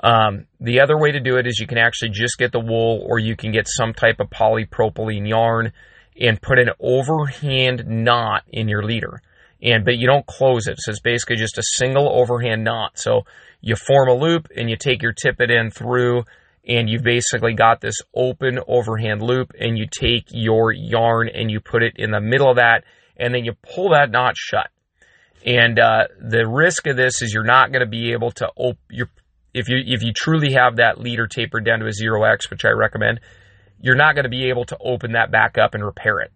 Um, 0.03 0.45
the 0.59 0.81
other 0.81 0.99
way 0.99 1.11
to 1.11 1.19
do 1.19 1.37
it 1.37 1.47
is 1.47 1.57
you 1.57 1.65
can 1.65 1.79
actually 1.79 2.09
just 2.09 2.37
get 2.37 2.51
the 2.51 2.59
wool, 2.59 3.03
or 3.09 3.17
you 3.17 3.35
can 3.35 3.51
get 3.51 3.67
some 3.67 3.93
type 3.95 4.19
of 4.19 4.29
polypropylene 4.29 5.27
yarn 5.27 5.73
and 6.21 6.39
put 6.39 6.59
an 6.59 6.69
overhand 6.79 7.87
knot 7.87 8.43
in 8.51 8.67
your 8.67 8.83
leader 8.83 9.23
and 9.65 9.83
but 9.83 9.97
you 9.97 10.07
don't 10.07 10.25
close 10.27 10.67
it. 10.67 10.77
So 10.79 10.91
it's 10.91 10.99
basically 10.99 11.37
just 11.37 11.57
a 11.57 11.63
single 11.63 12.07
overhand 12.07 12.63
knot. 12.63 12.99
So 12.99 13.23
you 13.61 13.75
form 13.75 14.09
a 14.09 14.13
loop 14.13 14.47
and 14.55 14.69
you 14.69 14.77
take 14.77 15.01
your 15.01 15.13
tippet 15.13 15.49
end 15.49 15.73
through 15.73 16.23
and 16.67 16.87
you've 16.87 17.03
basically 17.03 17.53
got 17.53 17.81
this 17.81 17.95
open 18.15 18.59
overhand 18.67 19.21
loop 19.21 19.53
and 19.59 19.77
you 19.77 19.87
take 19.91 20.25
your 20.29 20.71
yarn 20.71 21.29
and 21.29 21.49
you 21.49 21.59
put 21.59 21.81
it 21.81 21.93
in 21.97 22.11
the 22.11 22.21
middle 22.21 22.49
of 22.49 22.57
that 22.57 22.83
and 23.17 23.33
then 23.33 23.43
you 23.43 23.53
pull 23.75 23.89
that 23.89 24.11
knot 24.11 24.35
shut. 24.37 24.69
And 25.43 25.79
uh, 25.79 26.07
the 26.19 26.47
risk 26.47 26.85
of 26.87 26.95
this 26.95 27.21
is 27.21 27.33
you're 27.33 27.43
not 27.43 27.71
going 27.71 27.81
to 27.81 27.89
be 27.89 28.13
able 28.13 28.31
to 28.31 28.49
open 28.57 28.79
your 28.89 29.09
if 29.53 29.69
you 29.69 29.77
if 29.85 30.03
you 30.03 30.11
truly 30.13 30.53
have 30.53 30.75
that 30.75 30.99
leader 30.99 31.27
tapered 31.27 31.65
down 31.65 31.79
to 31.79 31.87
a 31.87 31.93
zero 31.93 32.23
X, 32.23 32.49
which 32.51 32.65
I 32.65 32.69
recommend, 32.69 33.21
you're 33.79 33.95
not 33.95 34.13
going 34.13 34.23
to 34.23 34.29
be 34.29 34.49
able 34.49 34.65
to 34.65 34.77
open 34.79 35.13
that 35.13 35.31
back 35.31 35.57
up 35.57 35.73
and 35.73 35.83
repair 35.83 36.19
it. 36.19 36.31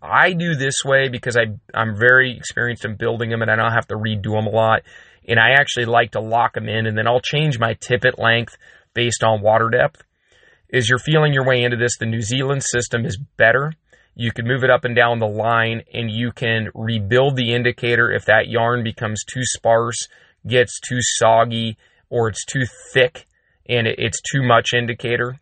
I 0.00 0.32
do 0.32 0.54
this 0.54 0.84
way 0.84 1.08
because 1.08 1.36
I, 1.36 1.46
I'm 1.74 1.96
very 1.96 2.36
experienced 2.36 2.84
in 2.84 2.96
building 2.96 3.30
them 3.30 3.42
and 3.42 3.50
I 3.50 3.56
don't 3.56 3.72
have 3.72 3.88
to 3.88 3.96
redo 3.96 4.34
them 4.34 4.46
a 4.46 4.50
lot. 4.50 4.82
And 5.26 5.38
I 5.38 5.50
actually 5.50 5.86
like 5.86 6.12
to 6.12 6.20
lock 6.20 6.54
them 6.54 6.68
in 6.68 6.86
and 6.86 6.96
then 6.96 7.06
I'll 7.06 7.20
change 7.20 7.58
my 7.58 7.74
tippet 7.74 8.18
length 8.18 8.56
based 8.94 9.24
on 9.24 9.42
water 9.42 9.68
depth. 9.70 10.02
As 10.72 10.88
you're 10.88 10.98
feeling 10.98 11.32
your 11.32 11.46
way 11.46 11.62
into 11.62 11.76
this, 11.76 11.98
the 11.98 12.06
New 12.06 12.20
Zealand 12.20 12.62
system 12.62 13.04
is 13.04 13.18
better. 13.36 13.72
You 14.14 14.32
can 14.32 14.46
move 14.46 14.64
it 14.64 14.70
up 14.70 14.84
and 14.84 14.94
down 14.94 15.18
the 15.18 15.26
line 15.26 15.82
and 15.92 16.10
you 16.10 16.32
can 16.32 16.68
rebuild 16.74 17.36
the 17.36 17.54
indicator 17.54 18.10
if 18.12 18.24
that 18.26 18.48
yarn 18.48 18.84
becomes 18.84 19.24
too 19.24 19.42
sparse, 19.44 20.08
gets 20.46 20.80
too 20.80 20.98
soggy, 21.00 21.76
or 22.10 22.28
it's 22.28 22.44
too 22.44 22.64
thick 22.92 23.26
and 23.68 23.86
it's 23.86 24.20
too 24.32 24.42
much 24.42 24.70
indicator. 24.74 25.38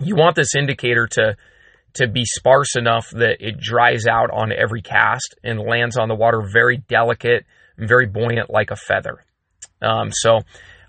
You 0.00 0.16
want 0.16 0.36
this 0.36 0.54
indicator 0.56 1.06
to 1.12 1.36
to 1.96 2.08
be 2.08 2.24
sparse 2.24 2.76
enough 2.76 3.10
that 3.10 3.36
it 3.40 3.58
dries 3.58 4.06
out 4.06 4.30
on 4.30 4.52
every 4.52 4.82
cast 4.82 5.34
and 5.42 5.60
lands 5.60 5.96
on 5.96 6.08
the 6.08 6.14
water 6.14 6.42
very 6.52 6.78
delicate 6.78 7.44
and 7.76 7.88
very 7.88 8.06
buoyant 8.06 8.50
like 8.50 8.70
a 8.70 8.76
feather. 8.76 9.24
Um, 9.82 10.10
so 10.12 10.40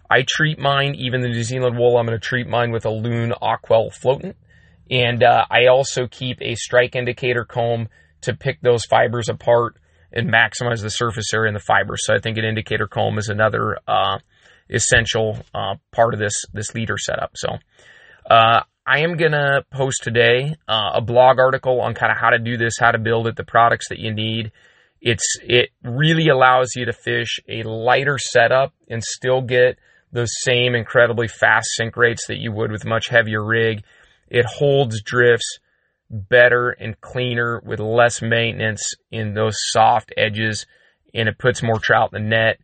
I 0.09 0.23
treat 0.27 0.59
mine, 0.59 0.95
even 0.95 1.21
the 1.21 1.27
New 1.27 1.43
Zealand 1.43 1.77
wool, 1.77 1.97
I'm 1.97 2.05
going 2.05 2.19
to 2.19 2.25
treat 2.25 2.47
mine 2.47 2.71
with 2.71 2.85
a 2.85 2.89
Loon 2.89 3.33
Aquel 3.41 3.91
floatant. 3.91 4.35
And 4.89 5.21
uh, 5.23 5.45
I 5.49 5.67
also 5.67 6.07
keep 6.07 6.37
a 6.41 6.55
strike 6.55 6.95
indicator 6.95 7.43
comb 7.43 7.89
to 8.21 8.33
pick 8.33 8.61
those 8.61 8.85
fibers 8.85 9.27
apart 9.27 9.75
and 10.13 10.31
maximize 10.31 10.81
the 10.81 10.89
surface 10.89 11.33
area 11.33 11.49
in 11.49 11.53
the 11.53 11.59
fibers. 11.59 12.05
So 12.05 12.15
I 12.15 12.19
think 12.19 12.37
an 12.37 12.45
indicator 12.45 12.87
comb 12.87 13.17
is 13.17 13.27
another 13.27 13.77
uh, 13.87 14.19
essential 14.69 15.39
uh, 15.53 15.75
part 15.91 16.13
of 16.13 16.19
this 16.19 16.45
this 16.53 16.73
leader 16.73 16.97
setup. 16.97 17.31
So 17.35 17.57
uh, 18.29 18.61
I 18.87 18.99
am 18.99 19.17
gonna 19.17 19.63
post 19.69 20.01
today 20.01 20.55
uh, 20.65 20.91
a 20.93 21.01
blog 21.01 21.39
article 21.39 21.81
on 21.81 21.93
kind 21.93 22.09
of 22.09 22.17
how 22.17 22.29
to 22.29 22.39
do 22.39 22.55
this, 22.55 22.75
how 22.79 22.91
to 22.91 22.97
build 22.97 23.27
it, 23.27 23.35
the 23.35 23.43
products 23.43 23.89
that 23.89 23.99
you 23.99 24.13
need. 24.13 24.53
It's 25.01 25.37
it 25.43 25.71
really 25.83 26.29
allows 26.29 26.69
you 26.73 26.85
to 26.85 26.93
fish 26.93 27.41
a 27.49 27.63
lighter 27.63 28.17
setup 28.17 28.73
and 28.87 29.03
still 29.03 29.41
get 29.41 29.77
those 30.13 30.31
same 30.41 30.73
incredibly 30.73 31.27
fast 31.27 31.67
sink 31.75 31.97
rates 31.97 32.27
that 32.27 32.37
you 32.37 32.53
would 32.53 32.71
with 32.71 32.85
much 32.85 33.09
heavier 33.09 33.43
rig. 33.43 33.83
It 34.29 34.45
holds 34.45 35.01
drifts 35.01 35.59
better 36.09 36.69
and 36.69 36.99
cleaner 37.01 37.61
with 37.65 37.81
less 37.81 38.21
maintenance 38.21 38.93
in 39.11 39.33
those 39.33 39.57
soft 39.57 40.13
edges, 40.15 40.65
and 41.13 41.27
it 41.27 41.37
puts 41.37 41.61
more 41.61 41.79
trout 41.79 42.11
in 42.13 42.23
the 42.23 42.29
net. 42.29 42.59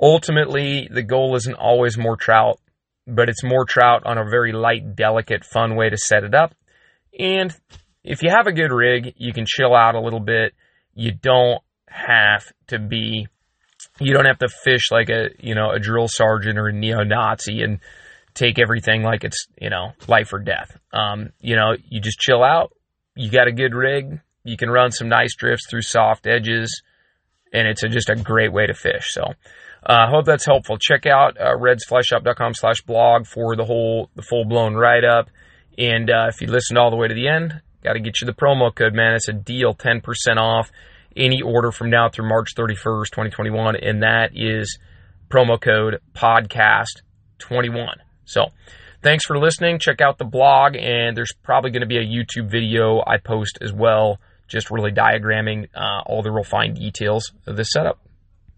Ultimately, 0.00 0.88
the 0.90 1.02
goal 1.02 1.36
isn't 1.36 1.54
always 1.54 1.98
more 1.98 2.16
trout 2.16 2.58
but 3.06 3.28
it's 3.28 3.44
more 3.44 3.64
trout 3.64 4.02
on 4.04 4.18
a 4.18 4.28
very 4.28 4.52
light, 4.52 4.96
delicate, 4.96 5.44
fun 5.44 5.76
way 5.76 5.88
to 5.88 5.96
set 5.96 6.24
it 6.24 6.34
up. 6.34 6.54
And 7.18 7.54
if 8.04 8.22
you 8.22 8.30
have 8.30 8.46
a 8.46 8.52
good 8.52 8.72
rig, 8.72 9.14
you 9.16 9.32
can 9.32 9.44
chill 9.46 9.74
out 9.74 9.94
a 9.94 10.00
little 10.00 10.20
bit. 10.20 10.54
You 10.94 11.12
don't 11.12 11.60
have 11.88 12.52
to 12.68 12.78
be, 12.78 13.28
you 14.00 14.12
don't 14.12 14.26
have 14.26 14.38
to 14.38 14.48
fish 14.48 14.90
like 14.90 15.08
a, 15.08 15.28
you 15.38 15.54
know, 15.54 15.70
a 15.70 15.78
drill 15.78 16.08
sergeant 16.08 16.58
or 16.58 16.68
a 16.68 16.72
neo-Nazi 16.72 17.62
and 17.62 17.80
take 18.34 18.58
everything 18.58 19.02
like 19.02 19.24
it's, 19.24 19.46
you 19.60 19.70
know, 19.70 19.92
life 20.08 20.32
or 20.32 20.38
death. 20.38 20.76
Um, 20.92 21.30
you 21.40 21.56
know, 21.56 21.74
you 21.88 22.00
just 22.00 22.18
chill 22.18 22.42
out. 22.42 22.72
You 23.14 23.30
got 23.30 23.48
a 23.48 23.52
good 23.52 23.74
rig. 23.74 24.20
You 24.44 24.56
can 24.56 24.70
run 24.70 24.90
some 24.90 25.08
nice 25.08 25.34
drifts 25.34 25.66
through 25.68 25.82
soft 25.82 26.26
edges 26.26 26.82
and 27.52 27.66
it's 27.66 27.82
a, 27.82 27.88
just 27.88 28.10
a 28.10 28.16
great 28.16 28.52
way 28.52 28.66
to 28.66 28.74
fish. 28.74 29.06
So, 29.08 29.32
I 29.88 30.04
uh, 30.04 30.10
hope 30.10 30.24
that's 30.24 30.44
helpful. 30.44 30.78
Check 30.78 31.06
out 31.06 31.40
uh, 31.40 31.56
redsflyshop.com 31.56 32.54
slash 32.54 32.80
blog 32.82 33.24
for 33.24 33.54
the 33.54 33.64
whole, 33.64 34.10
the 34.16 34.22
full 34.22 34.44
blown 34.44 34.74
write 34.74 35.04
up. 35.04 35.28
And 35.78 36.10
uh, 36.10 36.26
if 36.28 36.40
you 36.40 36.48
listened 36.48 36.76
all 36.76 36.90
the 36.90 36.96
way 36.96 37.06
to 37.06 37.14
the 37.14 37.28
end, 37.28 37.60
got 37.84 37.92
to 37.92 38.00
get 38.00 38.20
you 38.20 38.26
the 38.26 38.32
promo 38.32 38.74
code, 38.74 38.94
man. 38.94 39.14
It's 39.14 39.28
a 39.28 39.32
deal, 39.32 39.74
10% 39.74 40.02
off 40.38 40.72
any 41.16 41.40
order 41.40 41.70
from 41.70 41.90
now 41.90 42.08
through 42.08 42.28
March 42.28 42.54
31st, 42.56 43.10
2021. 43.12 43.76
And 43.76 44.02
that 44.02 44.30
is 44.34 44.76
promo 45.30 45.60
code 45.60 46.00
podcast21. 46.14 47.94
So 48.24 48.46
thanks 49.02 49.24
for 49.24 49.38
listening. 49.38 49.78
Check 49.78 50.00
out 50.00 50.18
the 50.18 50.24
blog, 50.24 50.74
and 50.74 51.16
there's 51.16 51.32
probably 51.44 51.70
going 51.70 51.82
to 51.82 51.86
be 51.86 51.98
a 51.98 52.00
YouTube 52.00 52.50
video 52.50 53.04
I 53.06 53.18
post 53.18 53.58
as 53.62 53.72
well, 53.72 54.18
just 54.48 54.68
really 54.70 54.90
diagramming 54.90 55.68
uh, 55.76 56.02
all 56.06 56.22
the 56.22 56.32
real 56.32 56.42
fine 56.42 56.74
details 56.74 57.32
of 57.46 57.56
this 57.56 57.70
setup. 57.70 58.00